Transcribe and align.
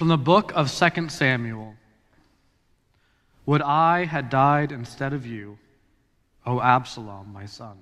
From 0.00 0.08
the 0.08 0.16
book 0.16 0.50
of 0.54 0.72
2 0.72 1.10
Samuel 1.10 1.74
Would 3.44 3.60
I 3.60 4.06
had 4.06 4.30
died 4.30 4.72
instead 4.72 5.12
of 5.12 5.26
you, 5.26 5.58
O 6.46 6.58
Absalom, 6.58 7.30
my 7.34 7.44
son. 7.44 7.76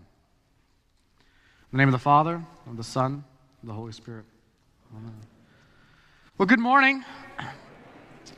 In 1.21 1.27
the 1.71 1.79
name 1.79 1.87
of 1.87 1.93
the 1.93 2.01
Father, 2.01 2.43
of 2.67 2.77
the 2.77 2.83
Son, 2.83 3.23
of 3.63 3.69
the 3.69 3.73
Holy 3.73 3.93
Spirit. 3.93 4.25
Amen. 4.97 5.15
Well, 6.39 6.47
good 6.47 6.59
morning. 6.59 7.05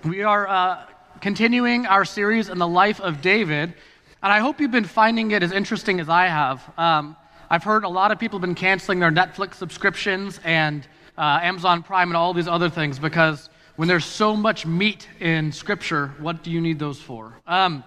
We 0.04 0.24
are 0.24 0.46
uh, 0.46 0.84
continuing 1.22 1.86
our 1.86 2.04
series 2.04 2.50
in 2.50 2.58
the 2.58 2.68
life 2.68 3.00
of 3.00 3.22
David, 3.22 3.72
and 4.22 4.30
I 4.30 4.40
hope 4.40 4.60
you've 4.60 4.70
been 4.70 4.84
finding 4.84 5.30
it 5.30 5.42
as 5.42 5.52
interesting 5.52 6.00
as 6.00 6.10
I 6.10 6.26
have. 6.26 6.70
Um, 6.76 7.16
I've 7.48 7.64
heard 7.64 7.84
a 7.84 7.88
lot 7.88 8.12
of 8.12 8.18
people 8.18 8.38
have 8.40 8.46
been 8.46 8.54
canceling 8.54 8.98
their 8.98 9.10
Netflix 9.10 9.54
subscriptions 9.54 10.38
and 10.44 10.86
uh, 11.16 11.40
Amazon 11.42 11.82
Prime 11.82 12.10
and 12.10 12.16
all 12.18 12.34
these 12.34 12.46
other 12.46 12.68
things 12.68 12.98
because 12.98 13.48
when 13.80 13.88
there's 13.88 14.04
so 14.04 14.36
much 14.36 14.66
meat 14.66 15.08
in 15.20 15.50
Scripture, 15.52 16.08
what 16.18 16.42
do 16.42 16.50
you 16.50 16.60
need 16.60 16.78
those 16.78 17.00
for? 17.00 17.32
Um, 17.46 17.82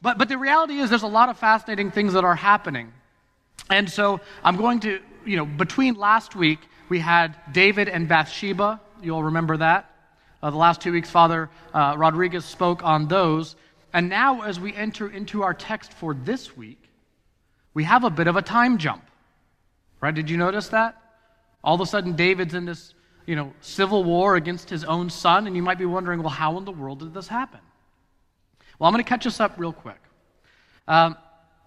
but, 0.00 0.16
but 0.16 0.30
the 0.30 0.38
reality 0.38 0.78
is, 0.78 0.88
there's 0.88 1.02
a 1.02 1.06
lot 1.06 1.28
of 1.28 1.36
fascinating 1.36 1.90
things 1.90 2.14
that 2.14 2.24
are 2.24 2.34
happening. 2.34 2.90
And 3.68 3.90
so 3.90 4.22
I'm 4.42 4.56
going 4.56 4.80
to, 4.80 5.00
you 5.26 5.36
know, 5.36 5.44
between 5.44 5.92
last 5.92 6.34
week, 6.34 6.58
we 6.88 7.00
had 7.00 7.36
David 7.52 7.90
and 7.90 8.08
Bathsheba. 8.08 8.80
You 9.02 9.14
all 9.14 9.24
remember 9.24 9.58
that? 9.58 9.94
Uh, 10.42 10.48
the 10.48 10.56
last 10.56 10.80
two 10.80 10.92
weeks, 10.92 11.10
Father 11.10 11.50
uh, 11.74 11.96
Rodriguez 11.98 12.46
spoke 12.46 12.82
on 12.82 13.06
those. 13.06 13.56
And 13.92 14.08
now, 14.08 14.40
as 14.40 14.58
we 14.58 14.74
enter 14.74 15.10
into 15.10 15.42
our 15.42 15.52
text 15.52 15.92
for 15.92 16.14
this 16.14 16.56
week, 16.56 16.82
we 17.74 17.84
have 17.84 18.04
a 18.04 18.10
bit 18.10 18.26
of 18.26 18.36
a 18.36 18.42
time 18.42 18.78
jump. 18.78 19.04
Right? 20.00 20.14
Did 20.14 20.30
you 20.30 20.38
notice 20.38 20.68
that? 20.68 20.96
All 21.62 21.74
of 21.74 21.82
a 21.82 21.86
sudden, 21.86 22.16
David's 22.16 22.54
in 22.54 22.64
this 22.64 22.94
you 23.26 23.36
know, 23.36 23.52
civil 23.60 24.04
war 24.04 24.36
against 24.36 24.68
his 24.68 24.84
own 24.84 25.10
son, 25.10 25.46
and 25.46 25.56
you 25.56 25.62
might 25.62 25.78
be 25.78 25.86
wondering, 25.86 26.20
well, 26.20 26.30
how 26.30 26.58
in 26.58 26.64
the 26.64 26.72
world 26.72 27.00
did 27.00 27.14
this 27.14 27.28
happen? 27.28 27.60
Well, 28.78 28.88
I'm 28.88 28.92
going 28.92 29.04
to 29.04 29.08
catch 29.08 29.26
us 29.26 29.40
up 29.40 29.54
real 29.56 29.72
quick. 29.72 30.00
Um, 30.86 31.16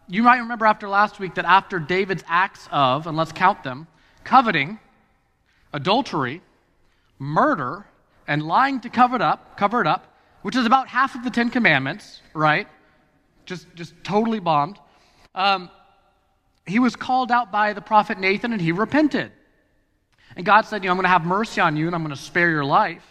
you 0.07 0.23
might 0.23 0.37
remember 0.37 0.65
after 0.65 0.87
last 0.87 1.19
week 1.19 1.35
that 1.35 1.45
after 1.45 1.79
David's 1.79 2.23
acts 2.27 2.67
of, 2.71 3.07
and 3.07 3.17
let's 3.17 3.31
count 3.31 3.63
them, 3.63 3.87
coveting, 4.23 4.79
adultery, 5.73 6.41
murder, 7.19 7.85
and 8.27 8.43
lying 8.43 8.79
to 8.81 8.89
cover 8.89 9.15
it 9.15 9.21
up, 9.21 9.57
cover 9.57 9.81
it 9.81 9.87
up, 9.87 10.13
which 10.43 10.55
is 10.55 10.65
about 10.65 10.87
half 10.87 11.15
of 11.15 11.23
the 11.23 11.29
Ten 11.29 11.49
Commandments, 11.49 12.21
right? 12.33 12.67
Just, 13.45 13.67
just 13.75 13.93
totally 14.03 14.39
bombed. 14.39 14.79
Um, 15.33 15.69
he 16.65 16.79
was 16.79 16.95
called 16.95 17.31
out 17.31 17.51
by 17.51 17.73
the 17.73 17.81
prophet 17.81 18.19
Nathan, 18.19 18.53
and 18.53 18.61
he 18.61 18.71
repented. 18.71 19.31
And 20.37 20.45
God 20.45 20.61
said, 20.61 20.83
You 20.83 20.87
know, 20.87 20.91
I'm 20.91 20.97
going 20.97 21.05
to 21.05 21.09
have 21.09 21.25
mercy 21.25 21.59
on 21.59 21.75
you 21.75 21.87
and 21.87 21.95
I'm 21.95 22.03
going 22.03 22.15
to 22.15 22.21
spare 22.21 22.49
your 22.49 22.63
life. 22.63 23.05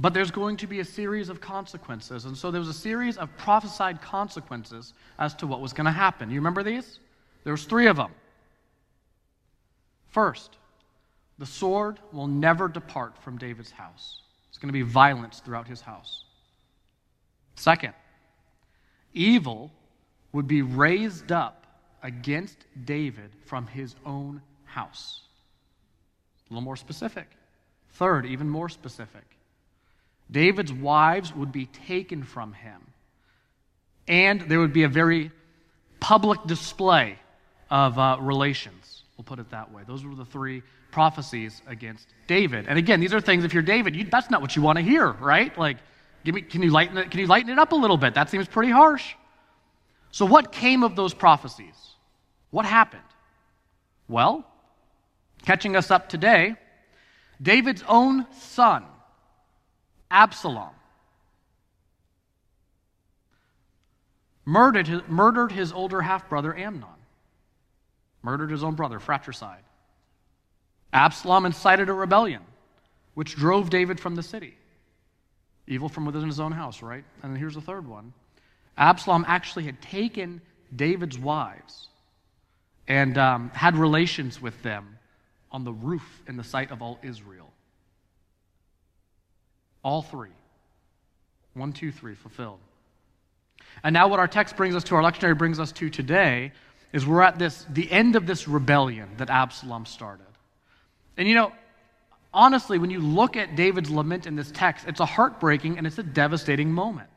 But 0.00 0.14
there's 0.14 0.30
going 0.30 0.56
to 0.58 0.66
be 0.66 0.80
a 0.80 0.84
series 0.84 1.28
of 1.28 1.40
consequences. 1.40 2.24
And 2.24 2.36
so 2.36 2.50
there 2.50 2.60
was 2.60 2.68
a 2.68 2.74
series 2.74 3.16
of 3.16 3.34
prophesied 3.38 4.02
consequences 4.02 4.94
as 5.18 5.34
to 5.36 5.46
what 5.46 5.60
was 5.60 5.72
going 5.72 5.86
to 5.86 5.92
happen. 5.92 6.28
You 6.28 6.36
remember 6.36 6.62
these? 6.62 6.98
There 7.44 7.52
was 7.52 7.64
three 7.64 7.86
of 7.86 7.96
them. 7.96 8.10
First, 10.08 10.56
the 11.38 11.46
sword 11.46 12.00
will 12.12 12.26
never 12.26 12.68
depart 12.68 13.16
from 13.22 13.38
David's 13.38 13.70
house. 13.70 14.20
It's 14.48 14.58
going 14.58 14.68
to 14.68 14.72
be 14.72 14.82
violence 14.82 15.40
throughout 15.40 15.68
his 15.68 15.80
house. 15.80 16.24
Second, 17.54 17.94
evil 19.14 19.70
would 20.32 20.48
be 20.48 20.62
raised 20.62 21.30
up 21.30 21.66
against 22.02 22.58
David 22.84 23.30
from 23.46 23.68
his 23.68 23.94
own 24.04 24.42
house. 24.64 25.27
A 26.50 26.54
little 26.54 26.64
more 26.64 26.76
specific. 26.76 27.26
Third, 27.92 28.26
even 28.26 28.48
more 28.48 28.68
specific. 28.68 29.24
David's 30.30 30.72
wives 30.72 31.34
would 31.34 31.52
be 31.52 31.66
taken 31.66 32.22
from 32.22 32.52
him, 32.52 32.80
and 34.06 34.42
there 34.42 34.60
would 34.60 34.72
be 34.72 34.82
a 34.82 34.88
very 34.88 35.30
public 36.00 36.44
display 36.46 37.18
of 37.70 37.98
uh, 37.98 38.18
relations. 38.20 39.02
We'll 39.16 39.24
put 39.24 39.38
it 39.38 39.50
that 39.50 39.72
way. 39.72 39.82
Those 39.86 40.04
were 40.04 40.14
the 40.14 40.24
three 40.24 40.62
prophecies 40.90 41.60
against 41.66 42.06
David. 42.26 42.66
And 42.68 42.78
again, 42.78 43.00
these 43.00 43.12
are 43.12 43.20
things, 43.20 43.44
if 43.44 43.52
you're 43.52 43.62
David, 43.62 43.96
you, 43.96 44.04
that's 44.04 44.30
not 44.30 44.40
what 44.40 44.56
you 44.56 44.62
want 44.62 44.78
to 44.78 44.84
hear, 44.84 45.10
right? 45.10 45.56
Like, 45.58 45.78
give 46.24 46.34
me, 46.34 46.42
can, 46.42 46.62
you 46.62 46.70
lighten 46.70 46.96
it, 46.98 47.10
can 47.10 47.20
you 47.20 47.26
lighten 47.26 47.50
it 47.50 47.58
up 47.58 47.72
a 47.72 47.76
little 47.76 47.96
bit? 47.96 48.14
That 48.14 48.30
seems 48.30 48.46
pretty 48.46 48.70
harsh. 48.70 49.14
So, 50.10 50.24
what 50.24 50.52
came 50.52 50.82
of 50.82 50.96
those 50.96 51.14
prophecies? 51.14 51.74
What 52.50 52.64
happened? 52.64 53.02
Well, 54.08 54.46
Catching 55.48 55.76
us 55.76 55.90
up 55.90 56.10
today, 56.10 56.56
David's 57.40 57.82
own 57.88 58.26
son, 58.34 58.84
Absalom, 60.10 60.74
murdered 64.44 64.86
his, 64.86 65.00
murdered 65.08 65.50
his 65.50 65.72
older 65.72 66.02
half 66.02 66.28
brother 66.28 66.54
Amnon, 66.54 67.00
murdered 68.22 68.50
his 68.50 68.62
own 68.62 68.74
brother, 68.74 69.00
fratricide. 69.00 69.62
Absalom 70.92 71.46
incited 71.46 71.88
a 71.88 71.94
rebellion, 71.94 72.42
which 73.14 73.34
drove 73.34 73.70
David 73.70 73.98
from 73.98 74.16
the 74.16 74.22
city. 74.22 74.54
Evil 75.66 75.88
from 75.88 76.04
within 76.04 76.26
his 76.26 76.40
own 76.40 76.52
house, 76.52 76.82
right? 76.82 77.04
And 77.22 77.38
here's 77.38 77.54
the 77.54 77.62
third 77.62 77.88
one 77.88 78.12
Absalom 78.76 79.24
actually 79.26 79.64
had 79.64 79.80
taken 79.80 80.42
David's 80.76 81.18
wives 81.18 81.88
and 82.86 83.16
um, 83.16 83.50
had 83.54 83.76
relations 83.76 84.42
with 84.42 84.62
them 84.62 84.97
on 85.50 85.64
the 85.64 85.72
roof 85.72 86.22
in 86.26 86.36
the 86.36 86.44
sight 86.44 86.70
of 86.70 86.82
all 86.82 86.98
Israel. 87.02 87.52
All 89.82 90.02
three. 90.02 90.30
One, 91.54 91.72
two, 91.72 91.90
three, 91.90 92.14
fulfilled. 92.14 92.58
And 93.82 93.92
now, 93.92 94.08
what 94.08 94.18
our 94.18 94.28
text 94.28 94.56
brings 94.56 94.74
us 94.74 94.84
to, 94.84 94.96
our 94.96 95.02
lectionary 95.02 95.36
brings 95.36 95.58
us 95.58 95.72
to 95.72 95.90
today, 95.90 96.52
is 96.92 97.06
we're 97.06 97.22
at 97.22 97.38
this, 97.38 97.66
the 97.70 97.90
end 97.90 98.16
of 98.16 98.26
this 98.26 98.48
rebellion 98.48 99.08
that 99.18 99.30
Absalom 99.30 99.86
started. 99.86 100.26
And 101.16 101.28
you 101.28 101.34
know, 101.34 101.52
honestly, 102.32 102.78
when 102.78 102.90
you 102.90 103.00
look 103.00 103.36
at 103.36 103.56
David's 103.56 103.90
lament 103.90 104.26
in 104.26 104.36
this 104.36 104.50
text, 104.50 104.86
it's 104.86 105.00
a 105.00 105.06
heartbreaking 105.06 105.78
and 105.78 105.86
it's 105.86 105.98
a 105.98 106.02
devastating 106.02 106.72
moment. 106.72 107.10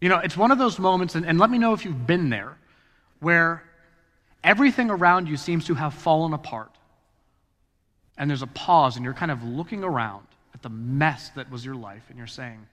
You 0.00 0.08
know, 0.08 0.18
it's 0.18 0.36
one 0.36 0.52
of 0.52 0.58
those 0.58 0.78
moments, 0.78 1.16
and, 1.16 1.26
and 1.26 1.38
let 1.38 1.50
me 1.50 1.58
know 1.58 1.72
if 1.72 1.84
you've 1.84 2.06
been 2.06 2.30
there, 2.30 2.56
where 3.20 3.64
everything 4.48 4.88
around 4.88 5.28
you 5.28 5.36
seems 5.36 5.66
to 5.66 5.74
have 5.74 5.92
fallen 5.92 6.32
apart. 6.32 6.70
And 8.16 8.30
there's 8.30 8.42
a 8.42 8.48
pause, 8.48 8.96
and 8.96 9.04
you're 9.04 9.12
kind 9.12 9.30
of 9.30 9.44
looking 9.44 9.84
around 9.84 10.26
at 10.54 10.62
the 10.62 10.70
mess 10.70 11.28
that 11.36 11.50
was 11.50 11.64
your 11.64 11.74
life, 11.74 12.02
and 12.08 12.16
you're 12.16 12.26
saying, 12.26 12.66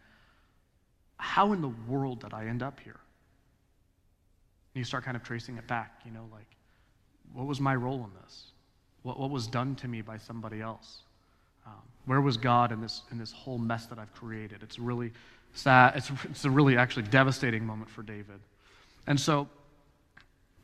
How 1.18 1.52
in 1.52 1.62
the 1.62 1.74
world 1.90 2.22
did 2.22 2.34
I 2.34 2.46
end 2.46 2.64
up 2.64 2.80
here? 2.80 3.00
And 4.74 4.80
you 4.80 4.86
start 4.86 5.04
kind 5.04 5.18
of 5.18 5.24
tracing 5.24 5.58
it 5.58 5.68
back, 5.68 6.00
you 6.06 6.12
know, 6.12 6.26
like, 6.32 6.48
what 7.34 7.46
was 7.46 7.60
my 7.60 7.76
role 7.76 8.06
in 8.06 8.12
this? 8.24 8.46
What, 9.04 9.20
what 9.20 9.30
was 9.30 9.46
done 9.46 9.76
to 9.76 9.90
me 9.90 10.02
by 10.02 10.18
somebody 10.18 10.62
else? 10.62 11.00
Um, 11.66 11.74
where 12.06 12.22
was 12.22 12.38
God 12.38 12.72
in 12.72 12.80
this, 12.80 13.02
in 13.12 13.18
this 13.18 13.34
whole 13.34 13.58
mess 13.58 13.86
that 13.88 14.00
I've 14.00 14.14
created? 14.14 14.64
It's 14.64 14.80
really 14.80 15.12
sad. 15.54 15.98
It's, 15.98 16.10
it's 16.24 16.46
a 16.46 16.50
really 16.50 16.78
actually 16.78 17.04
devastating 17.04 17.66
moment 17.66 17.90
for 17.90 18.02
David. 18.02 18.40
And 19.08 19.20
so, 19.20 19.50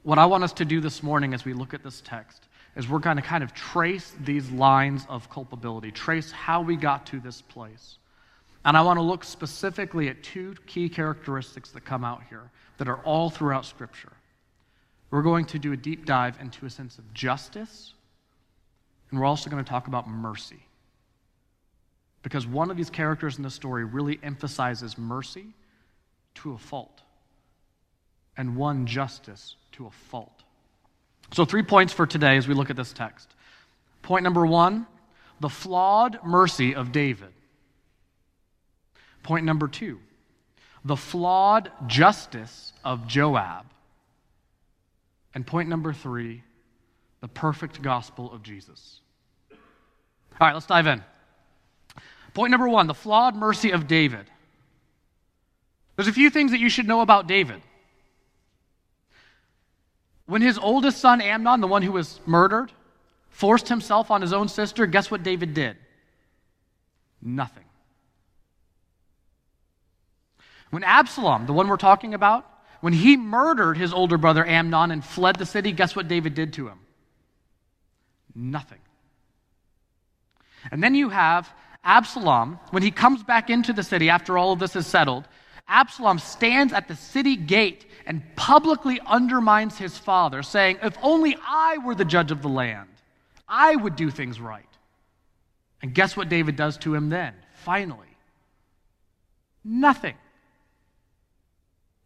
what 0.03 0.17
I 0.17 0.25
want 0.25 0.43
us 0.43 0.53
to 0.53 0.65
do 0.65 0.79
this 0.79 1.03
morning 1.03 1.33
as 1.33 1.45
we 1.45 1.53
look 1.53 1.73
at 1.73 1.83
this 1.83 2.01
text 2.01 2.47
is 2.75 2.87
we're 2.87 2.99
going 2.99 3.17
to 3.17 3.21
kind 3.21 3.43
of 3.43 3.53
trace 3.53 4.13
these 4.21 4.49
lines 4.51 5.05
of 5.09 5.29
culpability, 5.29 5.91
trace 5.91 6.31
how 6.31 6.61
we 6.61 6.75
got 6.75 7.05
to 7.07 7.19
this 7.19 7.41
place. 7.41 7.97
And 8.63 8.77
I 8.77 8.81
want 8.81 8.97
to 8.97 9.03
look 9.03 9.23
specifically 9.23 10.07
at 10.07 10.23
two 10.23 10.55
key 10.67 10.87
characteristics 10.87 11.71
that 11.71 11.83
come 11.83 12.03
out 12.03 12.21
here 12.29 12.49
that 12.77 12.87
are 12.87 12.97
all 12.97 13.29
throughout 13.29 13.65
Scripture. 13.65 14.13
We're 15.09 15.23
going 15.23 15.45
to 15.45 15.59
do 15.59 15.73
a 15.73 15.77
deep 15.77 16.05
dive 16.05 16.37
into 16.39 16.65
a 16.65 16.69
sense 16.69 16.97
of 16.97 17.13
justice, 17.13 17.93
and 19.09 19.19
we're 19.19 19.25
also 19.25 19.49
going 19.49 19.63
to 19.63 19.69
talk 19.69 19.87
about 19.87 20.07
mercy. 20.07 20.63
Because 22.23 22.47
one 22.47 22.71
of 22.71 22.77
these 22.77 22.89
characters 22.89 23.37
in 23.37 23.43
the 23.43 23.49
story 23.49 23.83
really 23.83 24.19
emphasizes 24.23 24.97
mercy 24.97 25.47
to 26.35 26.53
a 26.53 26.57
fault, 26.57 27.00
and 28.37 28.55
one 28.55 28.85
justice 28.85 29.55
to 29.73 29.85
a 29.85 29.91
fault. 29.91 30.43
So, 31.33 31.45
three 31.45 31.63
points 31.63 31.93
for 31.93 32.05
today 32.05 32.37
as 32.37 32.47
we 32.47 32.53
look 32.53 32.69
at 32.69 32.75
this 32.75 32.93
text. 32.93 33.33
Point 34.01 34.23
number 34.23 34.45
one 34.45 34.87
the 35.39 35.49
flawed 35.49 36.19
mercy 36.23 36.75
of 36.75 36.91
David. 36.91 37.33
Point 39.23 39.45
number 39.45 39.67
two 39.67 39.99
the 40.83 40.97
flawed 40.97 41.71
justice 41.87 42.73
of 42.83 43.07
Joab. 43.07 43.65
And 45.33 45.45
point 45.45 45.69
number 45.69 45.93
three 45.93 46.43
the 47.21 47.27
perfect 47.27 47.81
gospel 47.81 48.31
of 48.31 48.43
Jesus. 48.43 48.99
All 49.51 50.47
right, 50.47 50.53
let's 50.53 50.65
dive 50.65 50.87
in. 50.87 51.03
Point 52.33 52.51
number 52.51 52.67
one 52.67 52.87
the 52.87 52.93
flawed 52.93 53.35
mercy 53.35 53.71
of 53.71 53.87
David. 53.87 54.25
There's 55.95 56.07
a 56.07 56.13
few 56.13 56.29
things 56.29 56.51
that 56.51 56.59
you 56.59 56.69
should 56.69 56.87
know 56.87 57.01
about 57.01 57.27
David. 57.27 57.61
When 60.31 60.41
his 60.41 60.57
oldest 60.57 60.99
son, 60.99 61.19
Amnon, 61.19 61.59
the 61.59 61.67
one 61.67 61.81
who 61.81 61.91
was 61.91 62.21
murdered, 62.25 62.71
forced 63.31 63.67
himself 63.67 64.09
on 64.09 64.21
his 64.21 64.31
own 64.31 64.47
sister, 64.47 64.85
guess 64.85 65.11
what 65.11 65.23
David 65.23 65.53
did? 65.53 65.75
Nothing. 67.21 67.65
When 70.69 70.85
Absalom, 70.85 71.47
the 71.47 71.51
one 71.51 71.67
we're 71.67 71.75
talking 71.75 72.13
about, 72.13 72.49
when 72.79 72.93
he 72.93 73.17
murdered 73.17 73.75
his 73.75 73.91
older 73.91 74.17
brother 74.17 74.45
Amnon 74.45 74.91
and 74.91 75.03
fled 75.03 75.35
the 75.35 75.45
city, 75.45 75.73
guess 75.73 75.97
what 75.97 76.07
David 76.07 76.33
did 76.33 76.53
to 76.53 76.69
him? 76.69 76.79
Nothing. 78.33 78.79
And 80.71 80.81
then 80.81 80.95
you 80.95 81.09
have 81.09 81.53
Absalom, 81.83 82.57
when 82.69 82.83
he 82.83 82.91
comes 82.91 83.21
back 83.21 83.49
into 83.49 83.73
the 83.73 83.83
city 83.83 84.09
after 84.09 84.37
all 84.37 84.53
of 84.53 84.59
this 84.59 84.77
is 84.77 84.87
settled, 84.87 85.27
Absalom 85.71 86.19
stands 86.19 86.73
at 86.73 86.89
the 86.89 86.97
city 86.97 87.37
gate 87.37 87.85
and 88.05 88.21
publicly 88.35 88.99
undermines 89.07 89.77
his 89.77 89.97
father, 89.97 90.43
saying, 90.43 90.79
If 90.83 90.97
only 91.01 91.37
I 91.47 91.77
were 91.77 91.95
the 91.95 92.03
judge 92.03 92.29
of 92.29 92.41
the 92.41 92.49
land, 92.49 92.89
I 93.47 93.77
would 93.77 93.95
do 93.95 94.11
things 94.11 94.41
right. 94.41 94.65
And 95.81 95.93
guess 95.93 96.17
what 96.17 96.27
David 96.27 96.57
does 96.57 96.77
to 96.79 96.93
him 96.93 97.09
then? 97.09 97.33
Finally, 97.53 98.17
nothing. 99.63 100.15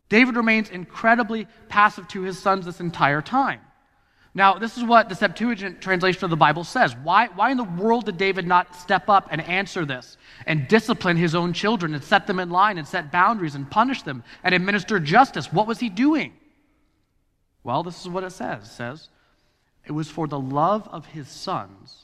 David 0.10 0.36
remains 0.36 0.70
incredibly 0.70 1.48
passive 1.68 2.08
to 2.10 2.22
his 2.22 2.38
sons 2.38 2.66
this 2.66 2.80
entire 2.80 3.24
time. 3.24 3.62
Now, 4.38 4.56
this 4.56 4.78
is 4.78 4.84
what 4.84 5.08
the 5.08 5.16
Septuagint 5.16 5.80
translation 5.80 6.26
of 6.26 6.30
the 6.30 6.36
Bible 6.36 6.66
says. 6.66 6.94
Why, 6.94 7.28
why 7.28 7.52
in 7.52 7.58
the 7.58 7.64
world 7.64 8.06
did 8.06 8.18
David 8.18 8.46
not 8.46 8.76
step 8.76 9.08
up 9.08 9.30
and 9.32 9.40
answer 9.40 9.86
this 9.86 10.18
and 10.46 10.68
discipline 10.68 11.16
his 11.16 11.34
own 11.34 11.54
children 11.54 11.94
and 11.94 12.04
set 12.04 12.28
them 12.28 12.40
in 12.40 12.50
line 12.50 12.78
and 12.78 12.86
set 12.86 13.14
boundaries 13.14 13.56
and 13.56 13.72
punish 13.72 14.02
them 14.02 14.26
and 14.44 14.54
administer 14.54 15.00
justice? 15.00 15.54
What 15.54 15.68
was 15.68 15.80
he 15.80 15.88
doing? 15.88 16.34
Well, 17.64 17.82
this 17.82 18.02
is 18.02 18.10
what 18.10 18.26
it 18.26 18.32
says. 18.32 18.66
It 18.66 18.72
says, 18.72 19.08
It 19.86 19.94
was 19.94 20.10
for 20.10 20.28
the 20.28 20.40
love 20.40 20.86
of 20.90 21.06
his 21.06 21.30
sons 21.30 22.04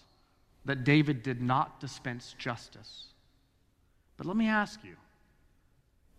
that 0.64 0.86
David 0.86 1.24
did 1.24 1.42
not 1.42 1.82
dispense 1.82 2.34
justice. 2.38 3.08
But 4.16 4.26
let 4.26 4.38
me 4.38 4.48
ask 4.48 4.80
you 4.86 4.96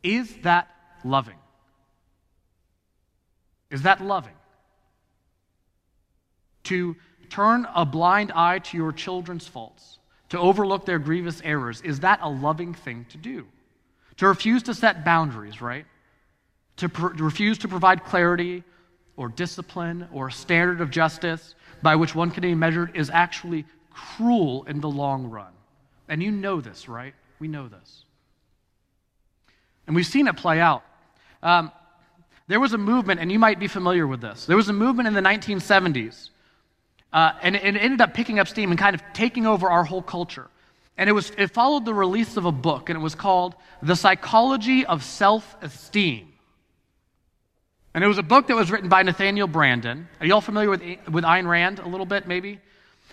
is 0.02 0.34
that 0.42 0.68
loving? 1.04 1.38
Is 3.70 3.82
that 3.82 4.04
loving? 4.04 4.34
To 6.64 6.96
turn 7.30 7.66
a 7.74 7.84
blind 7.84 8.30
eye 8.32 8.58
to 8.58 8.76
your 8.76 8.92
children's 8.92 9.46
faults, 9.46 9.98
to 10.28 10.38
overlook 10.38 10.84
their 10.84 10.98
grievous 10.98 11.40
errors, 11.44 11.80
is 11.82 12.00
that 12.00 12.20
a 12.22 12.28
loving 12.28 12.74
thing 12.74 13.06
to 13.10 13.18
do? 13.18 13.46
To 14.18 14.26
refuse 14.26 14.62
to 14.64 14.74
set 14.74 15.04
boundaries, 15.04 15.60
right? 15.60 15.86
To, 16.76 16.88
pr- 16.88 17.14
to 17.14 17.24
refuse 17.24 17.58
to 17.58 17.68
provide 17.68 18.04
clarity 18.04 18.62
or 19.16 19.28
discipline 19.28 20.08
or 20.12 20.28
a 20.28 20.32
standard 20.32 20.80
of 20.80 20.90
justice 20.90 21.54
by 21.82 21.96
which 21.96 22.14
one 22.14 22.30
can 22.30 22.42
be 22.42 22.54
measured 22.54 22.96
is 22.96 23.10
actually 23.10 23.64
cruel 23.90 24.64
in 24.64 24.80
the 24.80 24.88
long 24.88 25.30
run. 25.30 25.52
And 26.08 26.22
you 26.22 26.30
know 26.30 26.60
this, 26.60 26.88
right? 26.88 27.14
We 27.38 27.48
know 27.48 27.68
this. 27.68 28.04
And 29.86 29.96
we've 29.96 30.06
seen 30.06 30.28
it 30.28 30.36
play 30.36 30.60
out. 30.60 30.84
Um, 31.42 31.72
there 32.46 32.60
was 32.60 32.72
a 32.72 32.78
movement, 32.78 33.20
and 33.20 33.32
you 33.32 33.38
might 33.38 33.58
be 33.58 33.68
familiar 33.68 34.06
with 34.06 34.20
this. 34.20 34.46
There 34.46 34.56
was 34.56 34.68
a 34.68 34.72
movement 34.72 35.08
in 35.08 35.14
the 35.14 35.20
1970s 35.20 36.30
uh, 37.12 37.32
and 37.42 37.56
it 37.56 37.76
ended 37.76 38.00
up 38.00 38.14
picking 38.14 38.38
up 38.38 38.48
steam 38.48 38.70
and 38.70 38.78
kind 38.78 38.94
of 38.94 39.02
taking 39.12 39.46
over 39.46 39.70
our 39.70 39.84
whole 39.84 40.02
culture. 40.02 40.48
And 40.96 41.08
it, 41.08 41.12
was, 41.12 41.32
it 41.36 41.50
followed 41.50 41.84
the 41.84 41.94
release 41.94 42.36
of 42.36 42.44
a 42.44 42.52
book, 42.52 42.90
and 42.90 42.96
it 42.96 43.02
was 43.02 43.14
called 43.14 43.54
The 43.82 43.96
Psychology 43.96 44.84
of 44.84 45.02
Self 45.02 45.56
Esteem. 45.62 46.32
And 47.94 48.02
it 48.02 48.06
was 48.06 48.18
a 48.18 48.22
book 48.22 48.46
that 48.46 48.56
was 48.56 48.70
written 48.70 48.88
by 48.88 49.02
Nathaniel 49.02 49.48
Branden. 49.48 50.06
Are 50.20 50.26
you 50.26 50.34
all 50.34 50.40
familiar 50.40 50.70
with, 50.70 50.82
with 51.10 51.24
Ayn 51.24 51.46
Rand 51.46 51.78
a 51.78 51.88
little 51.88 52.06
bit, 52.06 52.26
maybe? 52.26 52.58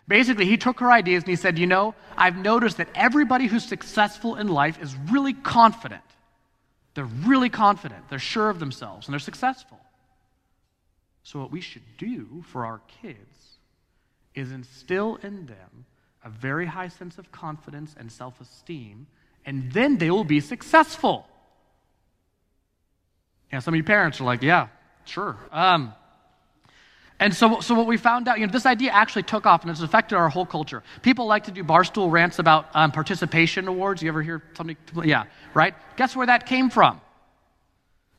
Basically, 0.07 0.46
he 0.46 0.57
took 0.57 0.80
her 0.80 0.92
ideas 0.92 1.24
and 1.24 1.30
he 1.30 1.36
said, 1.36 1.60
You 1.60 1.68
know, 1.68 1.96
I've 2.18 2.38
noticed 2.38 2.78
that 2.78 2.88
everybody 2.96 3.48
who's 3.48 3.66
successful 3.66 4.36
in 4.36 4.48
life 4.48 4.81
is 4.81 4.96
really 5.12 5.34
confident. 5.34 6.01
They're 6.96 7.06
really 7.06 7.50
confident, 7.50 8.10
they're 8.10 8.19
sure 8.19 8.50
of 8.50 8.60
themselves, 8.60 9.07
and 9.07 9.13
they're 9.13 9.19
successful. 9.19 9.80
So, 11.24 11.40
what 11.40 11.51
we 11.51 11.62
should 11.62 11.84
do 11.98 12.44
for 12.48 12.66
our 12.66 12.81
kids 13.01 13.49
is 14.36 14.52
instill 14.52 15.18
in 15.24 15.46
them 15.46 15.86
a 16.24 16.30
very 16.30 16.66
high 16.66 16.88
sense 16.88 17.18
of 17.18 17.31
confidence 17.31 17.96
and 17.98 18.12
self 18.12 18.40
esteem, 18.42 19.08
and 19.46 19.72
then 19.72 19.98
they 19.98 20.12
will 20.12 20.24
be 20.24 20.40
successful. 20.40 21.26
Yeah, 23.52 23.60
some 23.60 23.74
of 23.74 23.78
you 23.78 23.84
parents 23.84 24.20
are 24.22 24.26
like, 24.26 24.44
yeah, 24.44 24.68
sure. 25.06 25.38
Um, 25.52 25.94
and 27.20 27.36
so, 27.36 27.60
so 27.60 27.74
what 27.74 27.88
we 27.88 27.98
found 27.98 28.28
out, 28.28 28.40
you 28.40 28.46
know, 28.46 28.52
this 28.52 28.66
idea 28.66 28.92
actually 28.92 29.24
took 29.24 29.46
off 29.46 29.64
and 29.64 29.72
it's 29.72 29.81
affected 29.81 30.16
our 30.16 30.30
whole 30.30 30.46
culture. 30.46 30.84
People 31.02 31.25
like 31.25 31.46
to 31.46 31.52
do 31.52 31.64
barstool 31.64 32.10
rants 32.10 32.40
about 32.40 32.68
um, 32.74 32.92
participation 32.92 33.68
awards. 33.68 34.02
You 34.02 34.08
ever 34.10 34.22
hear 34.22 34.42
something? 34.56 34.78
Yeah, 35.04 35.25
right? 35.54 35.74
Guess 35.98 36.16
where 36.16 36.28
that 36.28 36.46
came 36.46 36.70
from? 36.70 37.02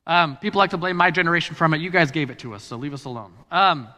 Um, 0.07 0.37
people 0.37 0.59
like 0.59 0.71
to 0.71 0.77
blame 0.77 0.97
my 0.97 1.11
generation 1.11 1.55
from 1.55 1.73
it. 1.73 1.81
You 1.81 1.91
guys 1.91 2.11
gave 2.11 2.31
it 2.31 2.41
to 2.41 2.55
us, 2.55 2.65
so 2.65 2.77
leave 2.77 2.93
us 2.93 3.05
alone. 3.05 3.33
Um, 3.51 3.89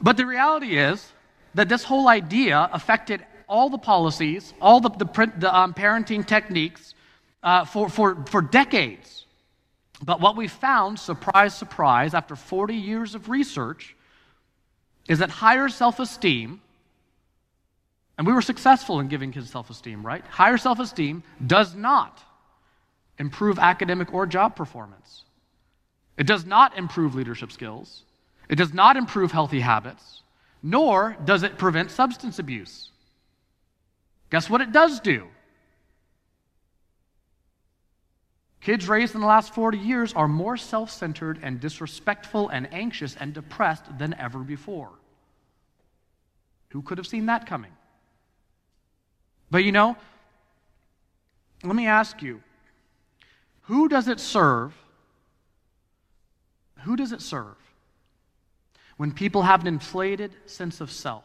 but 0.00 0.16
the 0.16 0.26
reality 0.26 0.78
is 0.78 1.12
that 1.54 1.68
this 1.68 1.84
whole 1.84 2.08
idea 2.08 2.68
affected 2.72 3.24
all 3.48 3.70
the 3.70 3.78
policies, 3.78 4.52
all 4.60 4.80
the, 4.80 4.90
the, 4.90 5.32
the 5.38 5.56
um, 5.56 5.74
parenting 5.74 6.26
techniques 6.26 6.94
uh, 7.42 7.64
for, 7.64 7.88
for, 7.88 8.24
for 8.26 8.42
decades. 8.42 9.26
But 10.02 10.20
what 10.20 10.36
we 10.36 10.46
found, 10.48 10.98
surprise, 10.98 11.56
surprise, 11.56 12.14
after 12.14 12.36
40 12.36 12.74
years 12.74 13.14
of 13.14 13.28
research, 13.28 13.96
is 15.08 15.18
that 15.20 15.30
higher 15.30 15.68
self 15.68 15.98
esteem, 15.98 16.60
and 18.16 18.26
we 18.26 18.32
were 18.32 18.42
successful 18.42 19.00
in 19.00 19.08
giving 19.08 19.32
kids 19.32 19.50
self 19.50 19.70
esteem, 19.70 20.04
right? 20.04 20.24
Higher 20.26 20.58
self 20.58 20.78
esteem 20.78 21.22
does 21.44 21.74
not 21.74 22.22
improve 23.18 23.58
academic 23.58 24.12
or 24.14 24.26
job 24.26 24.54
performance. 24.54 25.24
It 26.16 26.26
does 26.26 26.44
not 26.44 26.76
improve 26.76 27.14
leadership 27.14 27.50
skills. 27.50 28.02
It 28.48 28.56
does 28.56 28.72
not 28.72 28.96
improve 28.96 29.30
healthy 29.30 29.60
habits, 29.60 30.22
nor 30.62 31.16
does 31.24 31.42
it 31.42 31.58
prevent 31.58 31.90
substance 31.90 32.38
abuse. 32.38 32.90
Guess 34.30 34.48
what 34.48 34.60
it 34.60 34.72
does 34.72 35.00
do? 35.00 35.26
Kids 38.60 38.88
raised 38.88 39.14
in 39.14 39.20
the 39.20 39.26
last 39.26 39.54
40 39.54 39.78
years 39.78 40.12
are 40.14 40.28
more 40.28 40.56
self 40.56 40.90
centered 40.90 41.38
and 41.42 41.60
disrespectful 41.60 42.48
and 42.48 42.72
anxious 42.72 43.16
and 43.16 43.32
depressed 43.32 43.84
than 43.98 44.14
ever 44.14 44.40
before. 44.40 44.90
Who 46.70 46.82
could 46.82 46.98
have 46.98 47.06
seen 47.06 47.26
that 47.26 47.46
coming? 47.46 47.72
But 49.50 49.64
you 49.64 49.72
know, 49.72 49.96
let 51.64 51.76
me 51.76 51.86
ask 51.86 52.20
you 52.22 52.42
who 53.62 53.88
does 53.88 54.08
it 54.08 54.20
serve? 54.20 54.74
Who 56.84 56.96
does 56.96 57.12
it 57.12 57.22
serve 57.22 57.56
when 58.98 59.12
people 59.12 59.42
have 59.42 59.62
an 59.62 59.66
inflated 59.66 60.32
sense 60.44 60.82
of 60.82 60.90
self 60.90 61.24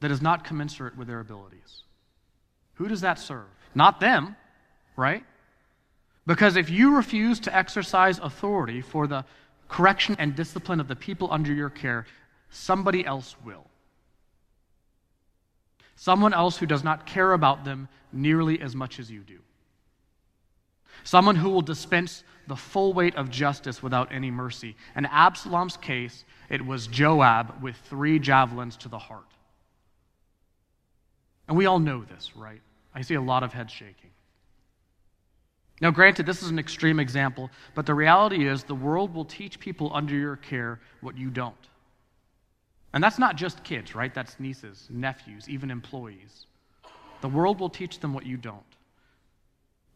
that 0.00 0.10
is 0.10 0.22
not 0.22 0.44
commensurate 0.44 0.96
with 0.96 1.08
their 1.08 1.20
abilities. 1.20 1.82
Who 2.74 2.88
does 2.88 3.02
that 3.02 3.18
serve? 3.18 3.46
Not 3.74 4.00
them, 4.00 4.36
right? 4.96 5.24
Because 6.26 6.56
if 6.56 6.70
you 6.70 6.96
refuse 6.96 7.40
to 7.40 7.54
exercise 7.54 8.18
authority 8.18 8.80
for 8.80 9.06
the 9.06 9.24
correction 9.68 10.16
and 10.18 10.36
discipline 10.36 10.80
of 10.80 10.88
the 10.88 10.96
people 10.96 11.28
under 11.30 11.52
your 11.52 11.70
care, 11.70 12.06
somebody 12.50 13.04
else 13.04 13.34
will. 13.44 13.66
Someone 15.96 16.32
else 16.32 16.56
who 16.56 16.66
does 16.66 16.84
not 16.84 17.06
care 17.06 17.32
about 17.32 17.64
them 17.64 17.88
nearly 18.12 18.60
as 18.60 18.74
much 18.74 18.98
as 18.98 19.10
you 19.10 19.20
do. 19.20 19.38
Someone 21.04 21.36
who 21.36 21.50
will 21.50 21.62
dispense 21.62 22.24
the 22.46 22.56
full 22.56 22.92
weight 22.92 23.14
of 23.16 23.30
justice 23.30 23.82
without 23.82 24.12
any 24.12 24.30
mercy. 24.30 24.76
In 24.96 25.06
Absalom's 25.06 25.76
case, 25.76 26.24
it 26.48 26.64
was 26.64 26.86
Joab 26.86 27.62
with 27.62 27.76
three 27.76 28.18
javelins 28.18 28.76
to 28.78 28.88
the 28.88 28.98
heart. 28.98 29.24
And 31.48 31.56
we 31.56 31.66
all 31.66 31.78
know 31.78 32.04
this, 32.04 32.36
right? 32.36 32.60
I 32.94 33.02
see 33.02 33.14
a 33.14 33.20
lot 33.20 33.42
of 33.42 33.52
heads 33.52 33.72
shaking. 33.72 34.10
Now, 35.80 35.90
granted, 35.90 36.26
this 36.26 36.42
is 36.42 36.50
an 36.50 36.58
extreme 36.58 37.00
example, 37.00 37.50
but 37.74 37.86
the 37.86 37.94
reality 37.94 38.46
is 38.46 38.62
the 38.62 38.74
world 38.74 39.14
will 39.14 39.24
teach 39.24 39.58
people 39.58 39.90
under 39.92 40.14
your 40.14 40.36
care 40.36 40.80
what 41.00 41.18
you 41.18 41.28
don't. 41.28 41.54
And 42.94 43.02
that's 43.02 43.18
not 43.18 43.36
just 43.36 43.64
kids, 43.64 43.94
right? 43.94 44.14
That's 44.14 44.38
nieces, 44.38 44.86
nephews, 44.90 45.48
even 45.48 45.70
employees. 45.70 46.46
The 47.20 47.28
world 47.28 47.58
will 47.58 47.70
teach 47.70 47.98
them 47.98 48.14
what 48.14 48.26
you 48.26 48.36
don't 48.36 48.62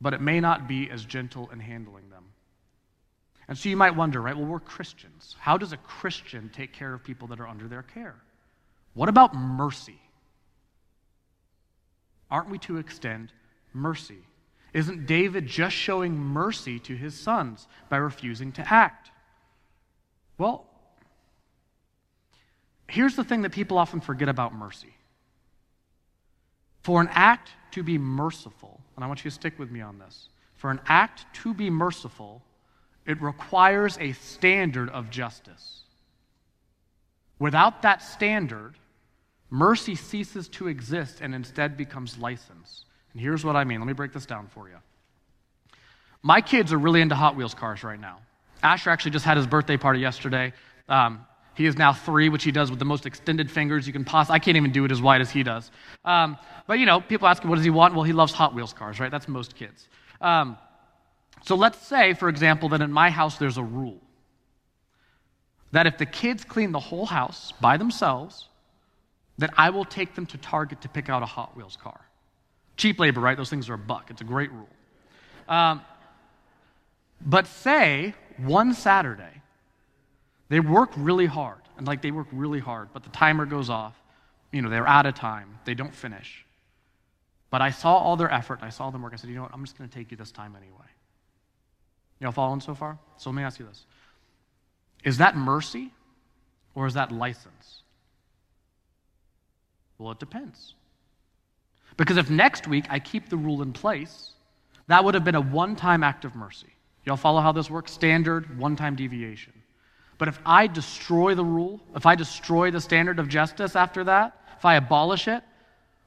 but 0.01 0.15
it 0.15 0.21
may 0.21 0.41
not 0.41 0.69
be 0.69 0.91
as 0.91 1.05
gentle 1.05 1.49
in 1.53 1.61
handling 1.61 2.11
them. 2.11 2.25
And 3.49 3.57
so 3.57 3.69
you 3.69 3.77
might 3.77 3.95
wonder, 3.95 4.21
right? 4.21 4.37
Well, 4.37 4.47
we're 4.47 4.61
Christians. 4.61 5.37
How 5.39 5.57
does 5.57 5.73
a 5.73 5.77
Christian 5.77 6.51
take 6.53 6.73
care 6.73 6.93
of 6.93 7.05
people 7.05 7.29
that 7.29 7.41
are 7.41 7.47
under 7.47 7.69
their 7.69 7.83
care? 7.83 8.17
What 8.95 9.09
about 9.09 9.35
mercy? 9.35 10.01
Aren't 12.31 12.51
we 12.51 12.59
to 12.61 12.79
extend 12.79 13.33
mercy? 13.73 14.19
Isn't 14.73 15.07
David 15.07 15.47
just 15.47 15.77
showing 15.77 16.19
mercy 16.19 16.79
to 16.81 16.97
his 16.97 17.15
sons 17.15 17.69
by 17.89 17.99
refusing 17.99 18.53
to 18.53 18.73
act? 18.73 19.11
Well, 20.39 20.67
here's 22.89 23.17
the 23.17 23.25
thing 23.25 23.43
that 23.43 23.53
people 23.53 23.79
often 23.79 24.01
forget 24.01 24.29
about 24.29 24.55
mercy 24.55 24.95
For 26.83 27.01
an 27.01 27.09
act 27.13 27.51
to 27.73 27.83
be 27.83 27.97
merciful, 27.97 28.81
and 28.97 29.05
I 29.05 29.09
want 29.09 29.25
you 29.25 29.31
to 29.31 29.35
stick 29.35 29.59
with 29.59 29.71
me 29.71 29.81
on 29.81 29.99
this. 29.99 30.29
For 30.55 30.71
an 30.71 30.81
act 30.87 31.27
to 31.43 31.55
be 31.55 31.71
merciful, 31.71 32.43
it 33.07 33.21
requires 33.23 33.97
a 34.01 34.13
standard 34.13 34.89
of 34.91 35.11
justice. 35.11 35.83
Without 37.39 37.83
that 37.83 38.03
standard, 38.03 38.75
mercy 39.51 39.95
ceases 39.95 40.49
to 40.49 40.69
exist 40.69 41.21
and 41.21 41.35
instead 41.35 41.77
becomes 41.77 42.19
license. 42.19 42.85
And 43.13 43.21
here's 43.21 43.45
what 43.45 43.55
I 43.55 43.65
mean. 43.65 43.81
Let 43.81 43.87
me 43.87 43.93
break 43.93 44.13
this 44.13 44.27
down 44.27 44.49
for 44.49 44.69
you. 44.69 44.77
My 46.23 46.41
kids 46.41 46.73
are 46.73 46.79
really 46.79 47.03
into 47.03 47.15
Hot 47.15 47.37
Wheels 47.37 47.55
cars 47.55 47.85
right 47.85 48.01
now. 48.01 48.19
Asher 48.63 48.91
actually 48.91 49.13
just 49.13 49.25
had 49.25 49.37
his 49.37 49.47
birthday 49.47 49.77
party 49.77 50.01
yesterday. 50.01 50.53
Um, 50.89 51.25
he 51.57 51.67
is 51.67 51.77
now 51.77 51.93
three, 51.93 52.29
which 52.29 52.45
he 52.45 52.53
does 52.53 52.71
with 52.71 52.79
the 52.79 52.85
most 52.85 53.07
extended 53.07 53.51
fingers 53.51 53.87
you 53.87 53.93
can 53.93 54.05
possibly. 54.05 54.35
I 54.35 54.39
can't 54.39 54.57
even 54.57 54.73
do 54.73 54.85
it 54.85 54.93
as 54.93 55.01
wide 55.01 55.21
as 55.21 55.31
he 55.31 55.43
does. 55.43 55.71
Um, 56.05 56.37
but 56.67 56.79
you 56.79 56.87
know, 56.87 57.01
people 57.01 57.29
ask 57.29 57.43
him, 57.43 57.51
what 57.51 57.57
does 57.57 57.65
he 57.65 57.71
want? 57.71 57.95
Well, 57.95 58.05
he 58.05 58.13
loves 58.13 58.33
Hot 58.33 58.55
Wheels 58.55 58.73
cars, 58.73 59.01
right? 59.01 59.11
That's 59.11 59.27
most 59.29 59.57
kids. 59.57 59.89
Um, 60.21 60.59
so 61.45 61.55
let's 61.55 61.79
say, 61.87 62.15
for 62.15 62.29
example, 62.29 62.69
that 62.71 62.81
in 62.81 62.93
my 62.93 63.11
house 63.11 63.39
there's 63.39 63.57
a 63.57 63.63
rule 63.63 64.01
that 65.73 65.87
if 65.87 65.99
the 65.99 66.07
kids 66.07 66.45
clean 66.45 66.73
the 66.73 66.81
whole 66.81 67.07
house 67.07 67.53
by 67.61 67.77
themselves, 67.77 68.49
that 69.39 69.53
I 69.57 69.71
will 69.71 69.85
take 69.85 70.15
them 70.15 70.27
to 70.27 70.39
Target 70.39 70.81
to 70.83 70.89
pick 70.89 71.09
out 71.09 71.23
a 71.23 71.27
Hot 71.27 71.57
Wheels 71.57 71.77
car. 71.77 72.01
Cheap 72.77 72.99
labor, 72.99 73.21
right? 73.21 73.37
Those 73.37 73.51
things 73.51 73.69
are 73.69 73.75
a 73.75 73.79
buck. 73.79 74.11
It's 74.11 74.21
a 74.21 74.25
great 74.25 74.51
rule. 74.53 74.69
Um, 75.49 75.83
but 77.21 77.47
say 77.47 78.15
one 78.39 78.75
Saturday, 78.75 79.43
they 80.49 80.61
work 80.61 80.91
really 80.97 81.27
hard, 81.27 81.61
and 81.77 81.87
like 81.87 82.03
they 82.03 82.11
work 82.11 82.29
really 82.33 82.61
hard, 82.61 82.89
but 82.93 83.03
the 83.03 83.11
timer 83.11 83.47
goes 83.47 83.71
off. 83.71 83.95
You 84.53 84.63
know, 84.63 84.71
they're 84.71 84.89
out 84.89 85.07
of 85.07 85.15
time. 85.15 85.59
They 85.65 85.75
don't 85.75 85.95
finish. 85.95 86.45
But 87.51 87.63
I 87.63 87.71
saw 87.71 87.97
all 87.97 88.17
their 88.17 88.33
effort, 88.33 88.61
I 88.63 88.71
saw 88.71 88.91
them 88.91 89.03
work. 89.03 89.13
I 89.13 89.17
said, 89.17 89.31
you 89.31 89.37
know 89.37 89.43
what? 89.43 89.53
I'm 89.53 89.65
just 89.65 89.77
going 89.77 89.89
to 89.89 89.95
take 89.95 90.11
you 90.11 90.17
this 90.17 90.33
time 90.33 90.57
anyway. 90.57 90.87
You 92.21 92.27
all 92.27 92.33
following 92.33 92.61
so 92.61 92.75
far? 92.75 92.99
So 93.19 93.31
let 93.31 93.37
me 93.37 93.43
ask 93.43 93.59
you 93.59 93.67
this 93.67 93.85
Is 95.05 95.19
that 95.19 95.37
mercy 95.37 95.93
or 96.75 96.87
is 96.87 96.95
that 96.95 97.13
license? 97.13 97.83
Well, 99.99 100.13
it 100.13 100.19
depends. 100.19 100.75
Because 101.97 102.17
if 102.17 102.31
next 102.31 102.69
week 102.69 102.85
I 102.91 102.99
keep 102.99 103.29
the 103.29 103.37
rule 103.37 103.63
in 103.63 103.73
place, 103.73 104.33
that 104.89 105.05
would 105.05 105.15
have 105.15 105.25
been 105.25 105.35
a 105.35 105.41
one 105.41 105.77
time 105.77 106.03
act 106.03 106.25
of 106.25 106.35
mercy. 106.35 106.69
Y'all 107.05 107.17
follow 107.17 107.41
how 107.41 107.53
this 107.53 107.71
works? 107.71 107.93
Standard, 107.93 108.59
one 108.59 108.77
time 108.77 108.97
deviation. 108.97 109.53
But 110.19 110.29
if 110.29 110.39
I 110.47 110.67
destroy 110.67 111.35
the 111.35 111.45
rule, 111.45 111.81
if 111.95 112.07
I 112.07 112.15
destroy 112.15 112.71
the 112.71 112.81
standard 112.81 113.19
of 113.19 113.29
justice 113.29 113.77
after 113.77 114.05
that, 114.05 114.41
if 114.57 114.65
I 114.65 114.77
abolish 114.77 115.29
it, 115.29 115.43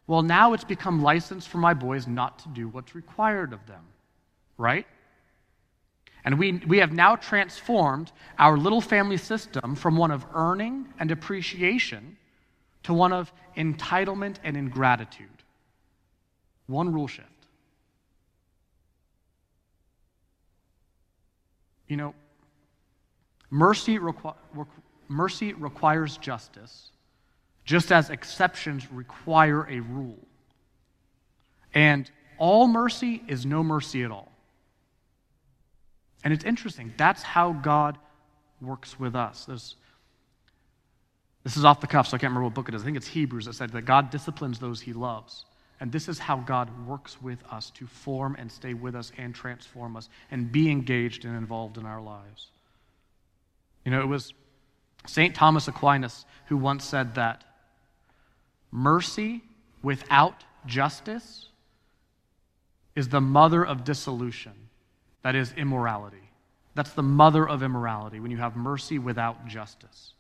well, 0.08 0.24
now 0.24 0.54
it's 0.54 0.64
become 0.64 1.04
license 1.04 1.46
for 1.46 1.60
my 1.60 1.76
boys 1.76 2.08
not 2.08 2.40
to 2.40 2.50
do 2.50 2.68
what's 2.68 2.96
required 2.96 3.54
of 3.54 3.66
them. 3.68 3.84
Right? 4.58 4.88
And 6.26 6.40
we, 6.40 6.54
we 6.68 6.80
have 6.80 6.92
now 6.92 7.16
transformed 7.16 8.12
our 8.38 8.58
little 8.58 8.82
family 8.82 9.18
system 9.18 9.76
from 9.76 9.96
one 9.96 10.12
of 10.12 10.26
earning 10.34 10.88
and 11.00 11.12
appreciation 11.12 12.18
to 12.84 12.94
one 12.94 13.14
of 13.14 13.32
entitlement 13.56 14.38
and 14.44 14.58
ingratitude. 14.58 15.28
One 16.68 16.92
rule 16.92 17.08
shift. 17.08 17.28
You 21.88 21.98
know, 21.98 22.14
mercy, 23.50 24.00
requ- 24.00 24.36
mercy 25.08 25.54
requires 25.54 26.18
justice, 26.18 26.92
just 27.66 27.92
as 27.92 28.10
exceptions 28.10 28.92
require 28.92 29.68
a 29.70 29.80
rule. 29.80 30.20
And 31.74 32.10
all 32.38 32.68
mercy 32.68 33.24
is 33.28 33.46
no 33.46 33.64
mercy 33.64 34.04
at 34.04 34.12
all. 34.12 34.32
And 36.24 36.34
it's 36.34 36.44
interesting. 36.44 36.94
That's 36.98 37.24
how 37.24 37.54
God 37.54 37.98
works 38.62 39.00
with 39.00 39.16
us. 39.16 39.46
There's, 39.46 39.76
this 41.44 41.56
is 41.56 41.64
off 41.64 41.80
the 41.80 41.88
cuff, 41.88 42.08
so 42.08 42.16
I 42.16 42.20
can't 42.20 42.32
remember 42.32 42.46
what 42.46 42.54
book 42.54 42.70
it 42.70 42.76
is. 42.76 42.82
I 42.82 42.86
think 42.86 42.98
it's 42.98 43.08
Hebrews 43.08 43.46
that 43.46 43.54
said 43.54 43.72
that 43.72 43.84
God 43.84 44.10
disciplines 44.10 44.60
those 44.60 44.82
he 44.82 44.94
loves. 44.94 45.46
And 45.80 45.92
this 45.92 46.10
is 46.10 46.20
how 46.20 46.38
God 46.38 46.70
works 46.86 47.22
with 47.22 47.40
us 47.50 47.70
to 47.72 47.88
form 47.88 48.36
and 48.38 48.52
stay 48.52 48.74
with 48.74 48.96
us 48.96 49.14
and 49.18 49.34
transform 49.34 49.96
us 49.96 50.10
and 50.30 50.52
be 50.52 50.70
engaged 50.70 51.24
and 51.24 51.38
involved 51.38 51.78
in 51.78 51.86
our 51.86 52.02
lives. 52.02 52.48
You 53.90 53.96
know, 53.96 54.02
it 54.02 54.08
was 54.08 54.36
St. 55.08 55.34
Thomas 55.34 55.68
Aquinas 55.68 56.24
who 56.46 56.58
once 56.58 56.86
said 56.86 57.16
that 57.16 57.44
mercy 58.70 59.42
without 59.82 60.44
justice 60.68 61.48
is 62.96 63.10
the 63.10 63.20
mother 63.20 63.66
of 63.66 63.84
dissolution. 63.84 64.52
That 65.24 65.34
is 65.34 65.54
immorality. 65.54 66.30
That's 66.76 66.92
the 66.92 67.02
mother 67.02 67.50
of 67.50 67.64
immorality 67.64 68.20
when 68.20 68.30
you 68.30 68.38
have 68.38 68.56
mercy 68.56 69.00
without 69.00 69.48
justice. 69.48 70.14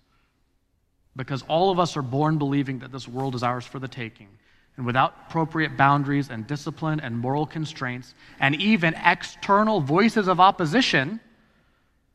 Because 1.16 1.44
all 1.44 1.70
of 1.70 1.80
us 1.80 1.96
are 1.96 2.02
born 2.02 2.40
believing 2.40 2.80
that 2.80 2.92
this 2.92 3.08
world 3.08 3.36
is 3.36 3.44
ours 3.44 3.68
for 3.68 3.78
the 3.78 3.88
taking. 3.88 4.30
And 4.78 4.86
without 4.88 5.14
appropriate 5.28 5.78
boundaries 5.78 6.32
and 6.32 6.48
discipline 6.48 7.02
and 7.02 7.16
moral 7.16 7.46
constraints, 7.46 8.16
and 8.40 8.56
even 8.56 8.96
external 8.96 9.80
voices 9.80 10.28
of 10.28 10.40
opposition 10.40 11.20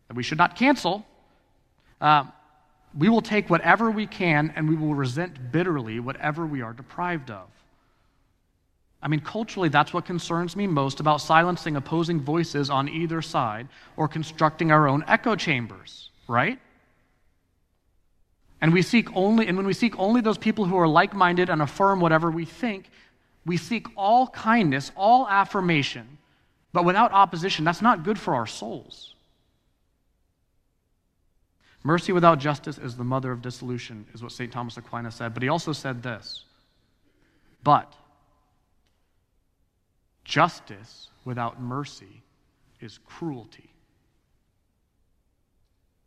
that 0.09 0.17
we 0.17 0.25
should 0.25 0.39
not 0.39 0.57
cancel, 0.57 1.07
uh, 2.05 2.25
we 2.97 3.09
will 3.09 3.23
take 3.23 3.49
whatever 3.49 3.91
we 3.91 4.07
can 4.07 4.53
and 4.55 4.69
we 4.69 4.77
will 4.77 4.95
resent 4.95 5.51
bitterly 5.51 6.01
whatever 6.01 6.45
we 6.45 6.61
are 6.61 6.75
deprived 6.75 7.31
of. 7.31 7.49
I 9.03 9.09
mean, 9.09 9.21
culturally, 9.21 9.71
that's 9.71 9.95
what 9.95 10.05
concerns 10.05 10.55
me 10.55 10.67
most 10.67 11.01
about 11.01 11.23
silencing 11.23 11.77
opposing 11.77 12.21
voices 12.21 12.69
on 12.69 12.91
either 12.91 13.23
side 13.23 13.69
or 13.97 14.07
constructing 14.07 14.71
our 14.71 14.87
own 14.87 15.03
echo 15.09 15.35
chambers, 15.35 16.11
right? 16.29 16.59
And 18.61 18.73
we 18.73 18.83
seek 18.83 19.09
only, 19.17 19.47
and 19.47 19.57
when 19.57 19.67
we 19.67 19.73
seek 19.73 19.99
only 19.99 20.21
those 20.21 20.39
people 20.39 20.67
who 20.67 20.77
are 20.77 20.89
like 20.89 21.15
minded 21.15 21.49
and 21.49 21.63
affirm 21.63 22.01
whatever 22.01 22.31
we 22.31 22.45
think, 22.45 22.91
we 23.47 23.57
seek 23.57 23.87
all 23.97 24.27
kindness, 24.27 24.93
all 24.95 25.27
affirmation, 25.27 26.19
but 26.75 26.85
without 26.85 27.13
opposition. 27.13 27.65
That's 27.65 27.83
not 27.83 28.05
good 28.05 28.19
for 28.19 28.35
our 28.35 28.47
souls. 28.47 29.13
Mercy 31.85 32.12
without 32.12 32.38
justice 32.38 32.79
is 32.79 32.97
the 32.97 33.05
mother 33.05 33.31
of 33.31 33.43
dissolution, 33.43 34.07
is 34.14 34.23
what 34.23 34.33
St. 34.33 34.50
Thomas 34.50 34.76
Aquinas 34.79 35.14
said. 35.14 35.35
But 35.35 35.43
he 35.43 35.50
also 35.50 35.73
said 35.73 36.03
this 36.03 36.45
But 37.62 37.95
Justice 40.25 41.09
without 41.25 41.61
mercy 41.61 42.23
is 42.81 42.99
cruelty. 43.05 43.71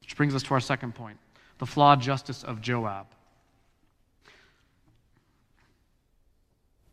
Which 0.02 0.18
brings 0.18 0.34
us 0.34 0.44
to 0.44 0.54
our 0.54 0.60
second 0.60 0.96
point 0.96 1.18
the 1.60 1.66
flawed 1.66 2.02
justice 2.02 2.44
of 2.44 2.62
Joab. 2.62 3.08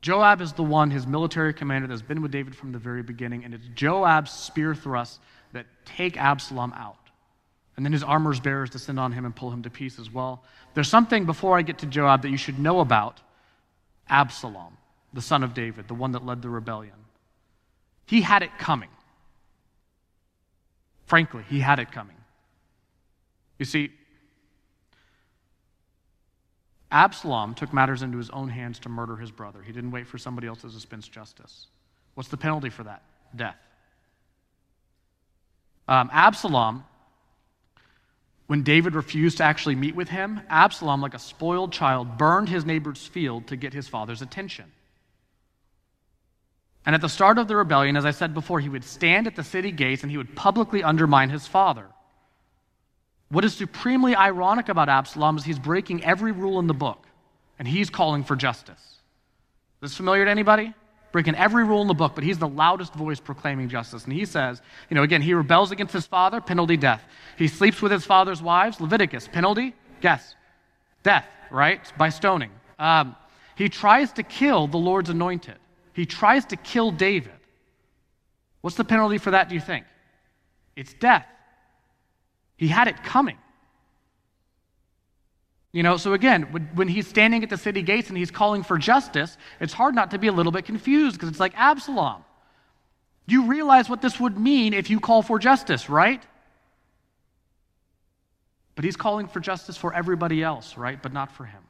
Joab 0.01 0.43
is 0.43 0.53
the 0.53 0.63
one, 0.63 0.91
his 0.91 1.07
military 1.07 1.55
commander, 1.55 1.89
that's 1.89 2.03
been 2.03 2.21
with 2.21 2.31
David 2.31 2.55
from 2.55 2.73
the 2.73 2.79
very 2.79 3.03
beginning, 3.03 3.45
and 3.45 3.55
it's 3.55 3.67
Joab's 3.75 4.31
spear 4.31 4.75
thrusts 4.75 5.19
that 5.53 5.67
take 5.87 6.19
Absalom 6.19 6.75
out. 6.75 7.04
And 7.77 7.85
then 7.85 7.93
his 7.93 8.05
armor's 8.05 8.41
bearers 8.41 8.71
descend 8.71 9.01
on 9.01 9.13
him 9.13 9.25
and 9.25 9.35
pull 9.35 9.51
him 9.51 9.63
to 9.63 9.71
pieces. 9.71 10.13
Well, 10.13 10.43
there's 10.75 10.89
something 10.89 11.25
before 11.25 11.59
I 11.59 11.63
get 11.63 11.79
to 11.79 11.87
Joab 11.87 12.23
that 12.23 12.31
you 12.31 12.37
should 12.37 12.59
know 12.59 12.81
about 12.81 13.21
Absalom, 14.09 14.77
the 15.13 15.23
son 15.23 15.43
of 15.43 15.55
David, 15.55 15.89
the 15.89 15.95
one 15.95 16.13
that 16.13 16.25
led 16.25 16.43
the 16.43 16.49
rebellion. 16.49 16.95
He 18.07 18.21
had 18.21 18.43
it 18.43 18.51
coming. 18.59 18.91
Frankly, 21.07 21.45
he 21.49 21.61
had 21.61 21.79
it 21.79 21.91
coming. 21.91 22.17
You 23.59 23.65
see, 23.65 23.91
Absalom 26.91 27.55
took 27.55 27.73
matters 27.73 28.03
into 28.03 28.19
his 28.19 28.31
own 28.31 28.49
hands 28.49 28.79
to 28.81 28.89
murder 28.89 29.17
his 29.17 29.31
brother. 29.33 29.61
He 29.63 29.73
didn't 29.73 29.91
wait 29.91 30.07
for 30.07 30.17
somebody 30.17 30.47
else 30.47 30.61
to 30.61 30.69
dispense 30.69 31.09
justice. 31.09 31.67
What's 32.15 32.29
the 32.29 32.37
penalty 32.37 32.71
for 32.71 32.85
that? 32.85 33.03
Death. 33.35 33.57
Um, 35.89 36.09
Absalom, 36.13 36.85
when 38.47 38.63
David 38.63 38.95
refused 38.95 39.39
to 39.39 39.45
actually 39.45 39.75
meet 39.75 39.95
with 39.95 40.09
him, 40.09 40.41
Absalom, 40.49 41.01
like 41.01 41.15
a 41.15 41.19
spoiled 41.19 41.73
child, 41.73 42.19
burned 42.19 42.49
his 42.49 42.65
neighbor's 42.65 43.07
field 43.07 43.47
to 43.47 43.57
get 43.57 43.73
his 43.73 43.89
father's 43.89 44.21
attention. 44.21 44.71
And 46.87 46.95
at 46.95 47.01
the 47.01 47.09
start 47.09 47.39
of 47.39 47.49
the 47.49 47.57
rebellion, 47.57 47.97
as 47.97 48.05
I 48.05 48.11
said 48.11 48.35
before, 48.35 48.61
he 48.61 48.69
would 48.69 48.85
stand 48.85 49.27
at 49.27 49.37
the 49.37 49.45
city 49.45 49.73
gates 49.73 50.03
and 50.03 50.11
he 50.11 50.19
would 50.19 50.37
publicly 50.37 50.83
undermine 50.83 51.31
his 51.31 51.47
father. 51.47 51.87
What 53.31 53.45
is 53.45 53.55
supremely 53.55 54.15
ironic 54.15 54.69
about 54.69 54.91
Absalom 54.91 55.39
is 55.39 55.45
he's 55.45 55.59
breaking 55.59 56.05
every 56.05 56.33
rule 56.33 56.59
in 56.61 56.67
the 56.67 56.75
book 56.75 57.07
and 57.59 57.67
he's 57.67 57.89
calling 57.89 58.23
for 58.23 58.37
justice. 58.37 58.81
Is 59.83 59.91
this 59.91 59.97
familiar 59.97 60.27
to 60.27 60.31
anybody? 60.31 60.75
Breaking 61.15 61.37
every 61.37 61.63
rule 61.63 61.81
in 61.81 61.87
the 61.87 61.95
book, 61.95 62.17
but 62.17 62.25
he's 62.25 62.41
the 62.41 62.49
loudest 62.49 62.93
voice 62.93 63.21
proclaiming 63.21 63.69
justice. 63.69 64.03
And 64.03 64.13
he 64.13 64.25
says, 64.25 64.61
you 64.91 64.97
know, 64.97 65.05
again, 65.05 65.23
he 65.23 65.33
rebels 65.33 65.71
against 65.71 65.93
his 65.93 66.05
father, 66.05 66.41
penalty 66.41 66.77
death. 66.77 67.05
He 67.39 67.47
sleeps 67.47 67.81
with 67.81 67.93
his 67.93 68.05
father's 68.05 68.43
wives, 68.43 68.81
Leviticus, 68.81 69.29
penalty, 69.29 69.77
guess, 70.01 70.35
death, 71.05 71.25
right? 71.53 71.81
By 71.97 72.09
stoning. 72.09 72.51
Um, 72.81 73.15
He 73.55 73.69
tries 73.69 74.11
to 74.15 74.25
kill 74.25 74.67
the 74.67 74.77
Lord's 74.77 75.09
anointed, 75.09 75.59
he 75.93 76.05
tries 76.05 76.45
to 76.47 76.57
kill 76.57 76.91
David. 76.91 77.39
What's 78.63 78.77
the 78.77 78.83
penalty 78.83 79.19
for 79.19 79.31
that, 79.31 79.49
do 79.49 79.55
you 79.55 79.61
think? 79.61 79.87
It's 80.75 80.95
death. 80.95 81.27
He 82.57 82.67
had 82.67 82.89
it 82.89 83.05
coming. 83.05 83.39
You 85.75 85.83
know, 85.83 85.97
so 85.97 86.13
again, 86.13 86.43
when 86.75 86.87
he's 86.87 87.09
standing 87.09 87.43
at 87.43 87.51
the 87.51 87.57
city 87.57 87.83
gates 87.83 88.09
and 88.09 88.17
he's 88.17 88.31
calling 88.31 88.63
for 88.63 88.79
justice, 88.79 89.37
it's 89.59 89.73
hard 89.73 89.93
not 89.93 90.13
to 90.13 90.21
be 90.21 90.29
a 90.29 90.33
little 90.33 90.53
bit 90.53 90.67
confused 90.67 91.17
because 91.17 91.29
it's 91.29 91.41
like 91.41 91.53
Absalom. 91.57 92.25
You 93.27 93.47
realize 93.47 93.89
what 93.89 94.01
this 94.01 94.21
would 94.21 94.39
mean 94.39 94.73
if 94.73 94.89
you 94.89 95.01
call 95.01 95.21
for 95.21 95.37
justice, 95.41 95.91
right? 95.91 96.23
But 98.77 98.85
he's 98.85 98.95
calling 98.95 99.27
for 99.27 99.41
justice 99.41 99.77
for 99.77 99.93
everybody 99.93 100.45
else, 100.45 100.77
right? 100.77 101.03
But 101.03 101.13
not 101.13 101.33
for 101.33 101.45
him. 101.45 101.63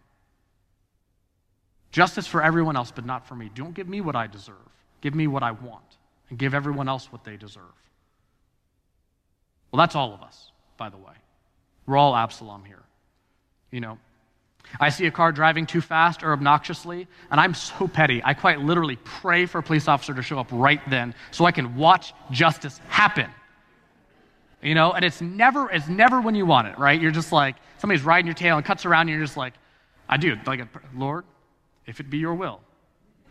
Justice 1.90 2.26
for 2.26 2.42
everyone 2.42 2.76
else, 2.76 2.90
but 2.90 3.06
not 3.06 3.26
for 3.26 3.34
me. 3.34 3.50
Don't 3.54 3.72
give 3.72 3.88
me 3.88 4.02
what 4.02 4.16
I 4.16 4.26
deserve. 4.26 4.56
Give 5.00 5.14
me 5.14 5.28
what 5.28 5.42
I 5.42 5.52
want, 5.52 5.96
and 6.28 6.38
give 6.38 6.52
everyone 6.52 6.90
else 6.90 7.10
what 7.10 7.24
they 7.24 7.38
deserve. 7.38 7.62
Well, 9.72 9.78
that's 9.78 9.96
all 9.96 10.12
of 10.12 10.20
us, 10.20 10.50
by 10.76 10.90
the 10.90 10.98
way. 10.98 11.14
We're 11.86 11.96
all 11.96 12.14
Absalom 12.14 12.66
here. 12.66 12.83
You 13.74 13.80
know, 13.80 13.98
I 14.78 14.88
see 14.90 15.06
a 15.06 15.10
car 15.10 15.32
driving 15.32 15.66
too 15.66 15.80
fast 15.80 16.22
or 16.22 16.32
obnoxiously, 16.32 17.08
and 17.28 17.40
I'm 17.40 17.54
so 17.54 17.88
petty. 17.88 18.22
I 18.24 18.32
quite 18.32 18.60
literally 18.60 18.94
pray 19.02 19.46
for 19.46 19.58
a 19.58 19.64
police 19.64 19.88
officer 19.88 20.14
to 20.14 20.22
show 20.22 20.38
up 20.38 20.46
right 20.52 20.80
then 20.88 21.12
so 21.32 21.44
I 21.44 21.50
can 21.50 21.74
watch 21.74 22.14
justice 22.30 22.80
happen. 22.86 23.28
You 24.62 24.76
know, 24.76 24.92
and 24.92 25.04
it's 25.04 25.20
never 25.20 25.68
it's 25.72 25.88
never 25.88 26.20
when 26.20 26.36
you 26.36 26.46
want 26.46 26.68
it, 26.68 26.78
right? 26.78 27.00
You're 27.00 27.10
just 27.10 27.32
like 27.32 27.56
somebody's 27.78 28.04
riding 28.04 28.26
your 28.26 28.36
tail 28.36 28.56
and 28.56 28.64
cuts 28.64 28.86
around, 28.86 29.08
and 29.08 29.10
you're 29.10 29.26
just 29.26 29.36
like, 29.36 29.54
I 30.08 30.18
do, 30.18 30.36
like, 30.46 30.60
Lord, 30.94 31.24
if 31.84 31.98
it 31.98 32.08
be 32.08 32.18
your 32.18 32.34
will, 32.34 32.60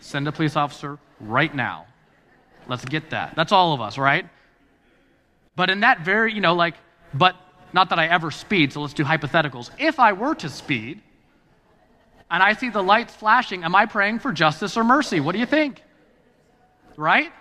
send 0.02 0.28
a 0.28 0.34
police 0.34 0.58
officer 0.58 1.00
right 1.22 1.56
now. 1.56 1.86
Let's 2.68 2.84
get 2.84 3.12
that. 3.12 3.34
That's 3.38 3.54
all 3.54 3.74
of 3.74 3.80
us, 3.80 3.98
right? 3.98 4.28
But 5.56 5.70
in 5.70 5.80
that 5.80 6.02
very, 6.02 6.34
you 6.34 6.42
know, 6.42 6.54
like, 6.54 6.76
but 7.14 7.38
not 7.74 7.90
that 7.90 8.00
I 8.00 8.08
ever 8.08 8.32
speed, 8.32 8.72
so 8.72 8.82
let's 8.82 8.94
do 8.94 9.04
hypotheticals. 9.04 9.72
If 9.80 10.00
I 10.00 10.14
were 10.14 10.36
to 10.36 10.50
speed 10.50 11.02
and 12.30 12.42
I 12.44 12.54
see 12.54 12.70
the 12.70 12.84
lights 12.84 13.16
flashing, 13.16 13.64
am 13.64 13.76
I 13.76 13.86
praying 13.86 14.20
for 14.20 14.32
justice 14.32 14.78
or 14.78 14.84
mercy? 14.84 15.20
What 15.20 15.34
do 15.34 15.40
you 15.40 15.46
think? 15.46 15.82
Right? 16.96 17.32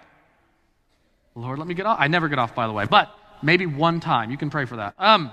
Lord, 1.34 1.58
let 1.58 1.68
me 1.68 1.74
get 1.74 1.86
off. 1.86 1.98
I 2.00 2.08
never 2.08 2.28
get 2.28 2.38
off, 2.38 2.54
by 2.54 2.66
the 2.66 2.72
way, 2.72 2.86
but 2.86 3.14
maybe 3.42 3.66
one 3.66 4.00
time. 4.00 4.30
You 4.30 4.36
can 4.36 4.50
pray 4.50 4.64
for 4.64 4.76
that. 4.76 4.94
Um, 4.98 5.30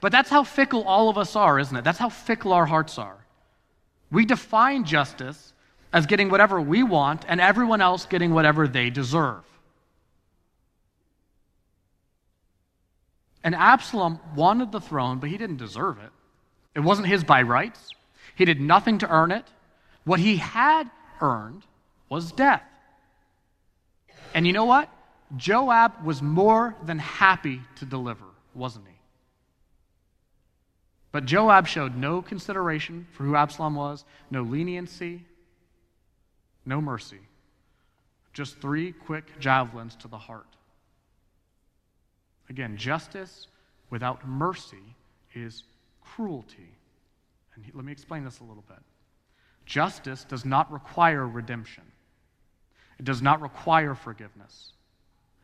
but 0.00 0.12
that's 0.12 0.30
how 0.30 0.44
fickle 0.44 0.84
all 0.84 1.08
of 1.08 1.18
us 1.18 1.34
are, 1.36 1.58
isn't 1.58 1.76
it? 1.76 1.84
That's 1.84 1.98
how 1.98 2.08
fickle 2.08 2.52
our 2.52 2.66
hearts 2.66 2.98
are. 2.98 3.16
We 4.10 4.24
define 4.24 4.84
justice 4.84 5.52
as 5.92 6.06
getting 6.06 6.30
whatever 6.30 6.60
we 6.60 6.82
want 6.82 7.24
and 7.28 7.40
everyone 7.40 7.80
else 7.80 8.06
getting 8.06 8.32
whatever 8.32 8.68
they 8.68 8.90
deserve. 8.90 9.44
And 13.42 13.54
Absalom 13.54 14.20
wanted 14.34 14.72
the 14.72 14.80
throne, 14.80 15.18
but 15.18 15.30
he 15.30 15.38
didn't 15.38 15.56
deserve 15.56 15.98
it. 15.98 16.10
It 16.74 16.80
wasn't 16.80 17.08
his 17.08 17.24
by 17.24 17.42
rights. 17.42 17.90
He 18.34 18.44
did 18.44 18.60
nothing 18.60 18.98
to 18.98 19.10
earn 19.10 19.30
it. 19.30 19.44
What 20.04 20.20
he 20.20 20.36
had 20.36 20.90
earned 21.20 21.62
was 22.08 22.32
death. 22.32 22.62
And 24.34 24.46
you 24.46 24.52
know 24.52 24.64
what? 24.64 24.88
Joab 25.36 26.04
was 26.04 26.22
more 26.22 26.76
than 26.84 26.98
happy 26.98 27.60
to 27.76 27.84
deliver, 27.84 28.24
wasn't 28.54 28.86
he? 28.86 28.94
But 31.12 31.24
Joab 31.24 31.66
showed 31.66 31.96
no 31.96 32.22
consideration 32.22 33.06
for 33.12 33.24
who 33.24 33.36
Absalom 33.36 33.74
was, 33.74 34.04
no 34.30 34.42
leniency, 34.42 35.24
no 36.64 36.80
mercy. 36.80 37.18
Just 38.32 38.60
three 38.60 38.92
quick 38.92 39.38
javelins 39.40 39.96
to 39.96 40.08
the 40.08 40.18
heart. 40.18 40.46
Again, 42.50 42.76
justice 42.76 43.46
without 43.88 44.26
mercy 44.28 44.96
is 45.34 45.62
cruelty. 46.02 46.74
And 47.54 47.64
let 47.72 47.84
me 47.84 47.92
explain 47.92 48.24
this 48.24 48.40
a 48.40 48.44
little 48.44 48.64
bit. 48.68 48.78
Justice 49.64 50.24
does 50.24 50.44
not 50.44 50.70
require 50.72 51.26
redemption, 51.26 51.84
it 52.98 53.04
does 53.04 53.22
not 53.22 53.40
require 53.40 53.94
forgiveness, 53.94 54.72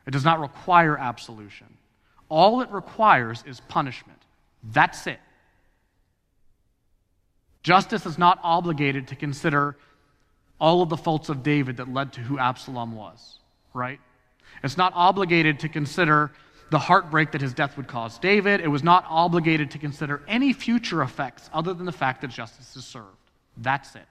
it 0.06 0.10
does 0.10 0.24
not 0.24 0.40
require 0.40 0.98
absolution. 0.98 1.68
All 2.28 2.60
it 2.60 2.70
requires 2.72 3.44
is 3.46 3.60
punishment. 3.60 4.18
That's 4.72 5.06
it. 5.06 5.20
Justice 7.62 8.04
is 8.04 8.18
not 8.18 8.40
obligated 8.42 9.06
to 9.08 9.16
consider 9.16 9.76
all 10.60 10.82
of 10.82 10.88
the 10.88 10.96
faults 10.96 11.28
of 11.28 11.44
David 11.44 11.76
that 11.76 11.92
led 11.92 12.14
to 12.14 12.20
who 12.20 12.36
Absalom 12.36 12.96
was, 12.96 13.38
right? 13.74 14.00
It's 14.64 14.76
not 14.76 14.92
obligated 14.96 15.60
to 15.60 15.68
consider 15.68 16.32
the 16.70 16.78
heartbreak 16.78 17.32
that 17.32 17.40
his 17.40 17.54
death 17.54 17.76
would 17.76 17.86
cause 17.86 18.18
David. 18.18 18.60
It 18.60 18.68
was 18.68 18.82
not 18.82 19.04
obligated 19.08 19.70
to 19.72 19.78
consider 19.78 20.22
any 20.26 20.52
future 20.52 21.02
effects 21.02 21.48
other 21.52 21.72
than 21.74 21.86
the 21.86 21.92
fact 21.92 22.20
that 22.22 22.28
justice 22.28 22.76
is 22.76 22.84
served. 22.84 23.06
That's 23.56 23.94
it. 23.94 24.06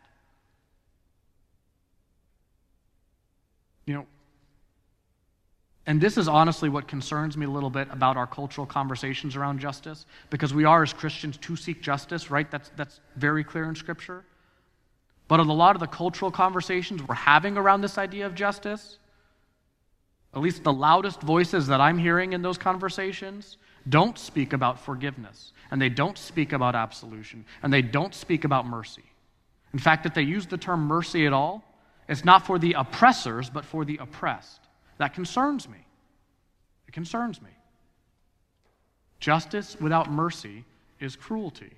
You 3.85 3.93
know, 3.95 4.05
and 5.87 6.01
this 6.01 6.17
is 6.17 6.27
honestly 6.27 6.69
what 6.69 6.87
concerns 6.87 7.37
me 7.37 7.45
a 7.45 7.49
little 7.49 7.69
bit 7.69 7.87
about 7.91 8.17
our 8.17 8.25
cultural 8.25 8.65
conversations 8.65 9.35
around 9.35 9.59
justice, 9.59 10.05
because 10.31 10.53
we 10.53 10.65
are, 10.65 10.81
as 10.81 10.93
Christians, 10.93 11.37
to 11.37 11.55
seek 11.55 11.81
justice, 11.81 12.31
right? 12.31 12.49
That's, 12.49 12.71
that's 12.75 12.99
very 13.15 13.43
clear 13.43 13.65
in 13.65 13.75
Scripture. 13.75 14.23
But 15.27 15.39
a 15.39 15.43
lot 15.43 15.75
of 15.75 15.79
the 15.79 15.87
cultural 15.87 16.31
conversations 16.31 17.03
we're 17.03 17.15
having 17.15 17.57
around 17.57 17.81
this 17.81 17.97
idea 17.97 18.25
of 18.25 18.33
justice, 18.33 18.97
at 20.35 20.41
least 20.41 20.63
the 20.63 20.73
loudest 20.73 21.21
voices 21.21 21.67
that 21.67 21.79
I'm 21.79 21.97
hearing 21.97 22.33
in 22.33 22.41
those 22.41 22.57
conversations, 22.57 23.57
don't 23.87 24.17
speak 24.17 24.51
about 24.51 24.79
forgiveness, 24.79 25.53
and 25.71 25.81
they 25.81 25.89
don't 25.89 26.17
speak 26.17 26.51
about 26.51 26.75
absolution, 26.75 27.45
and 27.63 27.71
they 27.71 27.81
don't 27.81 28.13
speak 28.13 28.43
about 28.43 28.67
mercy. 28.67 29.03
In 29.73 29.79
fact, 29.79 30.05
if 30.05 30.13
they 30.13 30.23
use 30.23 30.45
the 30.45 30.57
term 30.57 30.81
mercy 30.81 31.25
at 31.25 31.33
all, 31.33 31.63
it's 32.09 32.25
not 32.25 32.45
for 32.45 32.59
the 32.59 32.73
oppressors, 32.73 33.49
but 33.49 33.65
for 33.65 33.85
the 33.85 33.97
oppressed. 33.97 34.61
That 34.97 35.13
concerns 35.13 35.69
me. 35.69 35.77
It 36.87 36.93
concerns 36.93 37.41
me. 37.41 37.49
Justice 39.19 39.77
without 39.79 40.11
mercy 40.11 40.65
is 40.99 41.15
cruelty. 41.15 41.71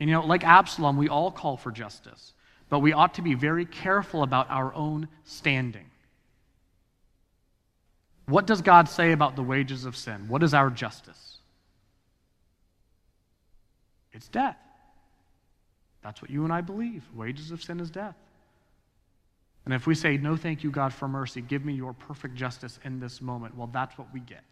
And 0.00 0.08
you 0.08 0.16
know, 0.16 0.26
like 0.26 0.44
Absalom, 0.44 0.96
we 0.96 1.08
all 1.08 1.30
call 1.30 1.56
for 1.56 1.70
justice, 1.70 2.32
but 2.68 2.80
we 2.80 2.92
ought 2.92 3.14
to 3.14 3.22
be 3.22 3.34
very 3.34 3.66
careful 3.66 4.22
about 4.22 4.50
our 4.50 4.74
own 4.74 5.08
standing. 5.24 5.89
What 8.30 8.46
does 8.46 8.62
God 8.62 8.88
say 8.88 9.10
about 9.10 9.34
the 9.34 9.42
wages 9.42 9.84
of 9.84 9.96
sin? 9.96 10.28
What 10.28 10.44
is 10.44 10.54
our 10.54 10.70
justice? 10.70 11.38
It's 14.12 14.28
death. 14.28 14.56
That's 16.02 16.22
what 16.22 16.30
you 16.30 16.44
and 16.44 16.52
I 16.52 16.60
believe. 16.60 17.02
Wages 17.14 17.50
of 17.50 17.60
sin 17.60 17.80
is 17.80 17.90
death. 17.90 18.14
And 19.64 19.74
if 19.74 19.86
we 19.86 19.96
say, 19.96 20.16
No, 20.16 20.36
thank 20.36 20.62
you, 20.62 20.70
God, 20.70 20.94
for 20.94 21.08
mercy, 21.08 21.40
give 21.40 21.64
me 21.64 21.72
your 21.72 21.92
perfect 21.92 22.36
justice 22.36 22.78
in 22.84 23.00
this 23.00 23.20
moment, 23.20 23.56
well, 23.56 23.68
that's 23.72 23.98
what 23.98 24.06
we 24.14 24.20
get. 24.20 24.44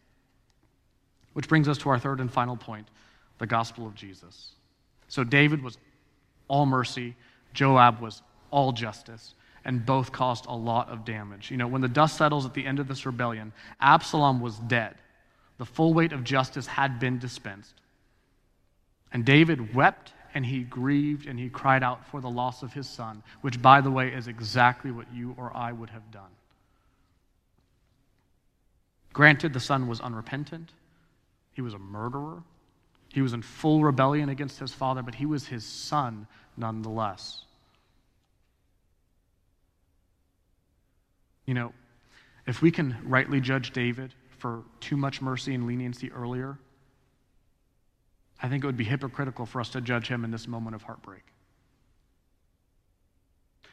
Which 1.35 1.49
brings 1.49 1.69
us 1.69 1.79
to 1.79 1.89
our 1.91 2.01
third 2.01 2.21
and 2.21 2.31
final 2.31 2.57
point 2.57 2.89
the 3.39 3.47
gospel 3.47 3.87
of 3.87 3.95
Jesus. 3.95 4.55
So 5.07 5.23
David 5.23 5.63
was 5.63 5.79
all 6.49 6.67
mercy, 6.67 7.15
Joab 7.55 8.01
was 8.01 8.23
all 8.51 8.73
justice 8.73 9.35
and 9.65 9.85
both 9.85 10.13
caused 10.13 10.47
a 10.47 10.55
lot 10.55 10.89
of 10.89 11.05
damage. 11.05 11.51
You 11.51 11.57
know, 11.57 11.67
when 11.67 11.81
the 11.81 11.89
dust 11.89 12.17
settles 12.17 12.47
at 12.47 12.55
the 12.55 12.67
end 12.67 12.79
of 12.79 12.89
this 12.89 13.07
rebellion, 13.07 13.53
Absalom 13.81 14.41
was 14.41 14.59
dead. 14.59 14.95
The 15.59 15.65
full 15.65 15.93
weight 15.93 16.13
of 16.13 16.25
justice 16.25 16.67
had 16.67 17.01
been 17.01 17.19
dispensed. 17.19 17.75
And 19.13 19.25
David 19.25 19.75
wept 19.75 20.13
and 20.35 20.45
he 20.45 20.61
grieved 20.61 21.27
and 21.27 21.39
he 21.39 21.49
cried 21.49 21.83
out 21.83 22.07
for 22.07 22.21
the 22.21 22.31
loss 22.31 22.63
of 22.63 22.73
his 22.73 22.89
son, 22.89 23.23
which, 23.41 23.61
by 23.61 23.81
the 23.81 23.91
way, 23.91 24.13
is 24.13 24.29
exactly 24.29 24.91
what 24.91 25.13
you 25.13 25.35
or 25.37 25.55
I 25.57 25.73
would 25.73 25.91
have 25.91 26.11
done. 26.11 26.31
Granted, 29.13 29.53
the 29.53 29.61
son 29.61 29.89
was 29.89 30.01
unrepentant, 30.01 30.71
he 31.53 31.63
was 31.63 31.75
a 31.75 31.79
murderer, 31.79 32.43
he 33.09 33.23
was 33.23 33.33
in 33.33 33.43
full 33.43 33.83
rebellion 33.83 34.29
against 34.29 34.59
his 34.59 34.73
father, 34.73 35.03
but 35.03 35.15
he 35.15 35.27
was 35.27 35.47
his 35.47 35.65
son 35.65 36.27
nonetheless. 36.57 37.43
You 41.49 41.55
know, 41.55 41.73
if 42.47 42.61
we 42.61 42.71
can 42.71 42.95
rightly 43.05 43.41
judge 43.41 43.71
David 43.71 44.13
for 44.37 44.65
too 44.81 44.99
much 44.99 45.23
mercy 45.23 45.55
and 45.55 45.67
leniency 45.67 46.13
earlier, 46.13 46.59
I 48.43 48.51
think 48.51 48.63
it 48.63 48.67
would 48.67 48.77
be 48.77 48.85
hypocritical 48.85 49.47
for 49.47 49.59
us 49.59 49.71
to 49.71 49.81
judge 49.81 50.09
him 50.09 50.27
in 50.27 50.31
this 50.31 50.47
moment 50.47 50.77
of 50.77 50.83
heartbreak. 50.83 51.23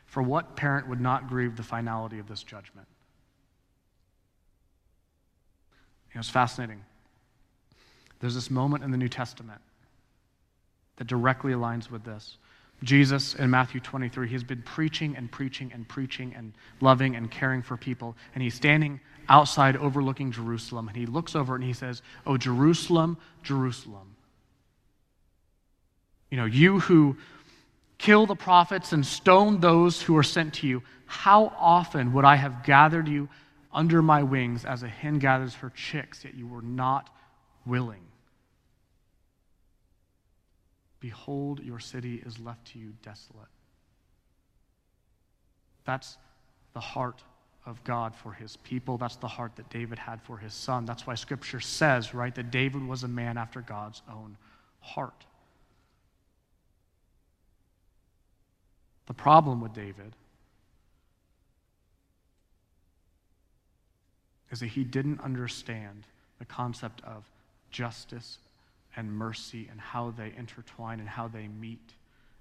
For 0.06 0.24
what 0.24 0.56
parent 0.56 0.88
would 0.88 1.02
not 1.02 1.28
grieve 1.28 1.58
the 1.58 1.64
finality 1.64 2.18
of 2.18 2.30
this 2.30 2.44
judgment? 2.44 2.88
You 6.12 6.16
know, 6.16 6.20
it's 6.20 6.30
fascinating. 6.30 6.82
There's 8.22 8.36
this 8.36 8.50
moment 8.50 8.86
in 8.86 8.92
the 8.92 8.98
New 8.98 9.10
Testament 9.10 9.60
that 10.96 11.08
directly 11.08 11.52
aligns 11.52 11.92
with 11.92 12.06
this. 12.06 12.38
Jesus 12.84 13.36
in 13.36 13.50
Matthew 13.50 13.80
23, 13.80 14.28
he's 14.28 14.44
been 14.44 14.62
preaching 14.62 15.16
and 15.16 15.32
preaching 15.32 15.72
and 15.74 15.88
preaching 15.88 16.34
and 16.36 16.54
loving 16.82 17.16
and 17.16 17.32
caring 17.32 17.62
for 17.62 17.78
people. 17.78 18.16
And 18.34 18.44
he's 18.44 18.54
standing 18.54 19.00
outside 19.30 19.78
overlooking 19.78 20.32
Jerusalem. 20.32 20.88
And 20.88 20.98
he 20.98 21.06
looks 21.06 21.36
over 21.36 21.56
and 21.56 21.64
he 21.64 21.74
says, 21.74 22.02
Oh, 22.26 22.38
Jerusalem, 22.38 23.18
Jerusalem. 23.44 24.16
You 26.30 26.38
know, 26.38 26.46
you 26.46 26.80
who 26.80 27.18
kill 27.98 28.26
the 28.26 28.36
prophets 28.36 28.92
and 28.92 29.06
stone 29.06 29.60
those 29.60 30.02
who 30.02 30.18
are 30.18 30.24
sent 30.24 30.56
to 30.56 30.68
you, 30.68 30.84
how 31.06 31.54
often 31.58 32.14
would 32.14 32.26
I 32.26 32.36
have 32.36 32.64
gathered 32.64 33.08
you 33.08 33.30
under 33.72 34.02
my 34.02 34.24
wings 34.24 34.66
as 34.66 34.84
a 34.84 34.88
hen 34.88 35.20
gathers 35.20 35.56
her 35.56 35.70
chicks, 35.70 36.24
yet 36.26 36.34
you 36.36 36.48
were 36.48 36.62
not 36.62 37.10
willing? 37.66 38.02
Behold, 41.06 41.60
your 41.63 41.80
city 41.80 42.24
is 42.26 42.39
left 42.39 42.65
to 42.65 42.80
you 42.80 42.91
desolate. 43.04 43.46
That's 45.84 46.18
the 46.74 46.80
heart 46.80 47.22
of 47.63 47.84
God 47.84 48.15
for 48.15 48.34
his 48.34 48.58
people. 48.58 48.98
That's 48.98 49.18
the 49.18 49.28
heart 49.28 49.56
that 49.58 49.70
David 49.70 50.00
had 50.00 50.20
for 50.24 50.39
his 50.39 50.52
son. 50.52 50.84
That's 50.86 51.06
why 51.06 51.13
scripture 51.13 51.60
says, 51.60 52.15
right, 52.15 52.34
that 52.34 52.50
David 52.50 52.88
was 52.88 53.04
a 53.04 53.08
man 53.08 53.38
after 53.38 53.62
God's 53.62 54.02
own 54.12 54.36
heart. 54.80 55.28
The 59.06 59.13
problem 59.13 59.62
with 59.62 59.74
David 59.76 60.15
is 64.50 64.60
that 64.60 64.70
he 64.70 64.84
didn't 64.84 65.22
understand 65.22 66.08
the 66.39 66.46
concept 66.46 67.04
of 67.04 67.30
justice 67.70 68.39
and 68.96 69.12
mercy 69.12 69.68
and 69.72 69.80
how 69.80 70.12
they 70.12 70.34
intertwine 70.38 71.00
and 71.00 71.10
how 71.10 71.28
they 71.28 71.48
meet 71.48 71.94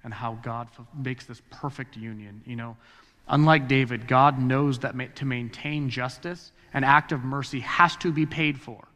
and 0.03 0.13
how 0.13 0.39
God 0.43 0.69
makes 0.97 1.27
this 1.27 1.41
perfect 1.51 1.97
union. 1.97 2.43
You 2.47 2.57
know, 2.57 2.77
unlike 3.29 3.69
David, 3.69 4.07
God 4.07 4.39
knows 4.39 4.79
that 4.81 5.17
to 5.17 5.25
maintain 5.25 5.89
justice, 5.89 6.53
an 6.73 6.85
act 6.85 7.13
of 7.13 7.25
mercy 7.25 7.61
has 7.61 7.97
to 7.97 8.13
be 8.13 8.27
paid 8.27 8.61
for. 8.61 8.87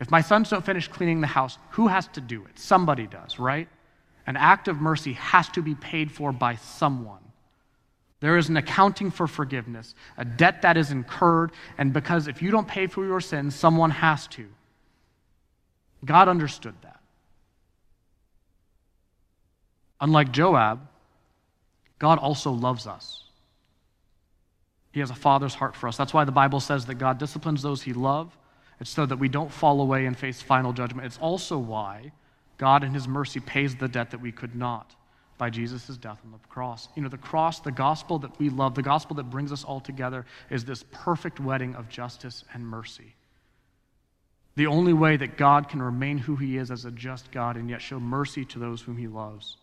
If 0.00 0.10
my 0.10 0.20
sons 0.20 0.50
don't 0.50 0.64
finish 0.64 0.88
cleaning 0.88 1.20
the 1.20 1.26
house, 1.26 1.58
who 1.70 1.88
has 1.88 2.06
to 2.08 2.20
do 2.20 2.44
it? 2.44 2.58
Somebody 2.58 3.06
does, 3.06 3.38
right? 3.38 3.68
An 4.26 4.36
act 4.36 4.68
of 4.68 4.80
mercy 4.80 5.14
has 5.14 5.48
to 5.50 5.62
be 5.62 5.74
paid 5.74 6.10
for 6.10 6.32
by 6.32 6.56
someone. 6.56 7.20
There 8.20 8.36
is 8.36 8.48
an 8.48 8.56
accounting 8.56 9.10
for 9.10 9.26
forgiveness, 9.26 9.94
a 10.16 10.24
debt 10.24 10.62
that 10.62 10.76
is 10.76 10.90
incurred, 10.90 11.52
and 11.78 11.92
because 11.92 12.28
if 12.28 12.42
you 12.42 12.50
don't 12.50 12.66
pay 12.66 12.86
for 12.86 13.04
your 13.04 13.20
sins, 13.20 13.54
someone 13.54 13.90
has 13.90 14.26
to. 14.28 14.48
God 16.04 16.28
understood 16.28 16.74
that. 16.82 17.00
Unlike 20.00 20.32
Joab, 20.32 20.86
God 21.98 22.18
also 22.18 22.50
loves 22.50 22.86
us. 22.86 23.24
He 24.92 25.00
has 25.00 25.10
a 25.10 25.14
father's 25.14 25.54
heart 25.54 25.74
for 25.74 25.88
us. 25.88 25.96
That's 25.96 26.14
why 26.14 26.24
the 26.24 26.32
Bible 26.32 26.60
says 26.60 26.86
that 26.86 26.94
God 26.94 27.18
disciplines 27.18 27.62
those 27.62 27.82
he 27.82 27.92
loves. 27.92 28.34
It's 28.80 28.90
so 28.90 29.06
that 29.06 29.18
we 29.18 29.28
don't 29.28 29.52
fall 29.52 29.80
away 29.80 30.06
and 30.06 30.16
face 30.16 30.42
final 30.42 30.72
judgment. 30.72 31.06
It's 31.06 31.18
also 31.18 31.58
why 31.58 32.12
God, 32.58 32.84
in 32.84 32.94
his 32.94 33.08
mercy, 33.08 33.40
pays 33.40 33.74
the 33.74 33.88
debt 33.88 34.10
that 34.10 34.20
we 34.20 34.32
could 34.32 34.54
not 34.54 34.94
by 35.38 35.50
Jesus' 35.50 35.96
death 35.96 36.18
on 36.24 36.32
the 36.32 36.38
cross. 36.48 36.88
You 36.94 37.02
know, 37.02 37.08
the 37.08 37.18
cross, 37.18 37.60
the 37.60 37.72
gospel 37.72 38.18
that 38.20 38.38
we 38.38 38.48
love, 38.48 38.74
the 38.74 38.82
gospel 38.82 39.16
that 39.16 39.30
brings 39.30 39.52
us 39.52 39.64
all 39.64 39.80
together, 39.80 40.24
is 40.50 40.64
this 40.64 40.84
perfect 40.92 41.40
wedding 41.40 41.74
of 41.74 41.88
justice 41.88 42.44
and 42.54 42.66
mercy. 42.66 43.15
The 44.56 44.66
only 44.66 44.94
way 44.94 45.16
that 45.16 45.36
God 45.36 45.68
can 45.68 45.82
remain 45.82 46.18
who 46.18 46.36
he 46.36 46.56
is 46.56 46.70
as 46.70 46.84
a 46.84 46.90
just 46.90 47.30
God 47.30 47.56
and 47.56 47.68
yet 47.68 47.82
show 47.82 48.00
mercy 48.00 48.44
to 48.46 48.58
those 48.58 48.80
whom 48.80 48.96
he 48.96 49.06
loves. 49.06 49.58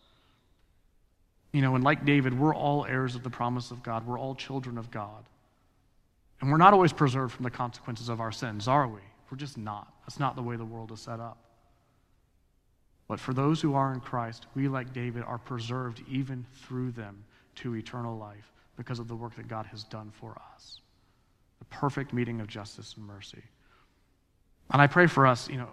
You 1.51 1.61
know, 1.61 1.75
and 1.75 1.83
like 1.83 2.05
David, 2.05 2.37
we're 2.37 2.55
all 2.55 2.85
heirs 2.85 3.15
of 3.15 3.23
the 3.23 3.29
promise 3.29 3.71
of 3.71 3.83
God. 3.83 4.05
We're 4.05 4.19
all 4.19 4.35
children 4.35 4.77
of 4.77 4.91
God. 4.91 5.25
And 6.41 6.51
we're 6.51 6.57
not 6.57 6.73
always 6.73 6.93
preserved 6.93 7.33
from 7.33 7.43
the 7.43 7.51
consequences 7.51 8.09
of 8.09 8.19
our 8.19 8.31
sins, 8.31 8.67
are 8.67 8.87
we? 8.87 8.99
We're 9.31 9.37
just 9.37 9.57
not. 9.57 9.91
That's 10.01 10.19
not 10.19 10.35
the 10.35 10.43
way 10.43 10.57
the 10.57 10.65
world 10.65 10.91
is 10.91 10.99
set 10.99 11.19
up. 11.19 11.37
But 13.07 13.19
for 13.19 13.33
those 13.33 13.61
who 13.61 13.75
are 13.75 13.93
in 13.93 13.99
Christ, 13.99 14.47
we, 14.55 14.67
like 14.67 14.93
David, 14.93 15.23
are 15.23 15.37
preserved 15.37 16.03
even 16.07 16.45
through 16.53 16.91
them 16.91 17.23
to 17.55 17.75
eternal 17.75 18.17
life 18.17 18.51
because 18.75 18.99
of 18.99 19.07
the 19.07 19.15
work 19.15 19.35
that 19.35 19.47
God 19.47 19.65
has 19.67 19.83
done 19.83 20.11
for 20.11 20.39
us. 20.53 20.81
The 21.59 21.65
perfect 21.65 22.13
meeting 22.13 22.41
of 22.41 22.47
justice 22.47 22.95
and 22.97 23.05
mercy. 23.05 23.43
And 24.71 24.81
I 24.81 24.87
pray 24.87 25.07
for 25.07 25.27
us, 25.27 25.49
you 25.49 25.57
know, 25.57 25.69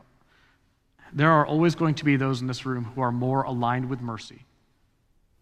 there 1.12 1.30
are 1.30 1.46
always 1.46 1.74
going 1.74 1.94
to 1.96 2.04
be 2.04 2.16
those 2.16 2.40
in 2.40 2.46
this 2.46 2.64
room 2.64 2.84
who 2.84 3.00
are 3.00 3.12
more 3.12 3.42
aligned 3.42 3.88
with 3.88 4.00
mercy 4.00 4.44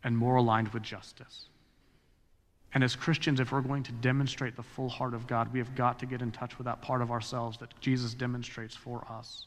and 0.05 0.17
more 0.17 0.37
aligned 0.37 0.69
with 0.69 0.83
justice. 0.83 1.47
And 2.75 2.85
as 2.85 2.95
Christians, 2.95 3.41
if 3.41 3.53
we're 3.53 3.61
going 3.61 3.83
to 3.85 3.93
demonstrate 3.93 4.57
the 4.57 4.63
full 4.63 4.89
heart 4.89 5.15
of 5.15 5.27
God, 5.27 5.53
we 5.53 5.59
have 5.59 5.75
got 5.75 5.99
to 6.01 6.07
get 6.07 6.23
in 6.23 6.31
touch 6.31 6.59
with 6.59 6.67
that 6.67 6.83
part 6.83 7.03
of 7.03 7.11
ourselves 7.11 7.59
that 7.59 7.79
Jesus 7.81 8.15
demonstrates 8.15 8.77
for 8.77 9.07
us. 9.11 9.47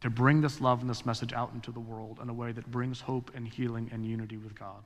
To 0.00 0.10
bring 0.10 0.40
this 0.40 0.60
love 0.60 0.80
and 0.80 0.90
this 0.90 1.06
message 1.06 1.32
out 1.32 1.52
into 1.54 1.72
the 1.72 1.80
world 1.80 2.18
in 2.22 2.28
a 2.28 2.34
way 2.34 2.52
that 2.52 2.70
brings 2.70 3.00
hope 3.00 3.30
and 3.34 3.48
healing 3.48 3.90
and 3.92 4.06
unity 4.06 4.36
with 4.36 4.58
God. 4.58 4.84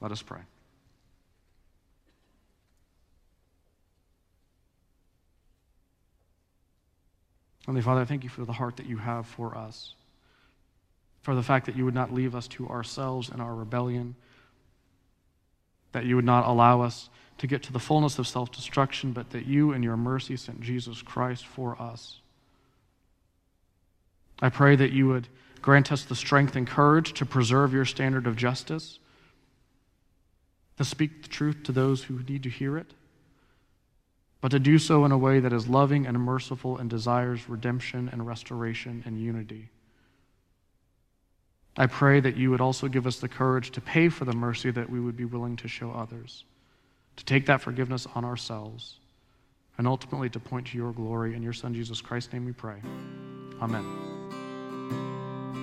Let 0.00 0.12
us 0.12 0.22
pray. 0.22 0.40
Heavenly 7.64 7.80
Father, 7.80 8.02
I 8.02 8.04
thank 8.04 8.24
you 8.24 8.28
for 8.28 8.44
the 8.44 8.52
heart 8.52 8.76
that 8.76 8.86
you 8.86 8.98
have 8.98 9.26
for 9.26 9.56
us, 9.56 9.94
for 11.22 11.34
the 11.34 11.42
fact 11.42 11.64
that 11.64 11.76
you 11.76 11.86
would 11.86 11.94
not 11.94 12.12
leave 12.12 12.34
us 12.34 12.46
to 12.48 12.68
ourselves 12.68 13.30
in 13.30 13.40
our 13.40 13.54
rebellion, 13.54 14.16
that 15.92 16.04
you 16.04 16.14
would 16.16 16.26
not 16.26 16.46
allow 16.46 16.82
us 16.82 17.08
to 17.38 17.46
get 17.46 17.62
to 17.62 17.72
the 17.72 17.78
fullness 17.78 18.18
of 18.18 18.28
self 18.28 18.52
destruction, 18.52 19.12
but 19.12 19.30
that 19.30 19.46
you, 19.46 19.72
in 19.72 19.82
your 19.82 19.96
mercy, 19.96 20.36
sent 20.36 20.60
Jesus 20.60 21.00
Christ 21.00 21.46
for 21.46 21.80
us. 21.80 22.20
I 24.40 24.50
pray 24.50 24.76
that 24.76 24.92
you 24.92 25.08
would 25.08 25.28
grant 25.62 25.90
us 25.90 26.04
the 26.04 26.14
strength 26.14 26.56
and 26.56 26.66
courage 26.66 27.14
to 27.14 27.24
preserve 27.24 27.72
your 27.72 27.86
standard 27.86 28.26
of 28.26 28.36
justice, 28.36 28.98
to 30.76 30.84
speak 30.84 31.22
the 31.22 31.28
truth 31.30 31.62
to 31.62 31.72
those 31.72 32.04
who 32.04 32.22
need 32.28 32.42
to 32.42 32.50
hear 32.50 32.76
it 32.76 32.92
but 34.44 34.50
to 34.50 34.58
do 34.58 34.78
so 34.78 35.06
in 35.06 35.10
a 35.10 35.16
way 35.16 35.40
that 35.40 35.54
is 35.54 35.68
loving 35.68 36.06
and 36.06 36.20
merciful 36.20 36.76
and 36.76 36.90
desires 36.90 37.48
redemption 37.48 38.10
and 38.12 38.26
restoration 38.26 39.02
and 39.06 39.18
unity. 39.18 39.70
I 41.78 41.86
pray 41.86 42.20
that 42.20 42.36
you 42.36 42.50
would 42.50 42.60
also 42.60 42.88
give 42.88 43.06
us 43.06 43.16
the 43.16 43.26
courage 43.26 43.70
to 43.70 43.80
pay 43.80 44.10
for 44.10 44.26
the 44.26 44.34
mercy 44.34 44.70
that 44.70 44.90
we 44.90 45.00
would 45.00 45.16
be 45.16 45.24
willing 45.24 45.56
to 45.56 45.66
show 45.66 45.92
others, 45.92 46.44
to 47.16 47.24
take 47.24 47.46
that 47.46 47.62
forgiveness 47.62 48.06
on 48.14 48.26
ourselves, 48.26 48.96
and 49.78 49.88
ultimately 49.88 50.28
to 50.28 50.38
point 50.38 50.66
to 50.66 50.76
your 50.76 50.92
glory. 50.92 51.34
In 51.34 51.42
your 51.42 51.54
Son, 51.54 51.72
Jesus 51.72 52.02
Christ's 52.02 52.34
name 52.34 52.44
we 52.44 52.52
pray. 52.52 52.82
Amen. 53.62 54.03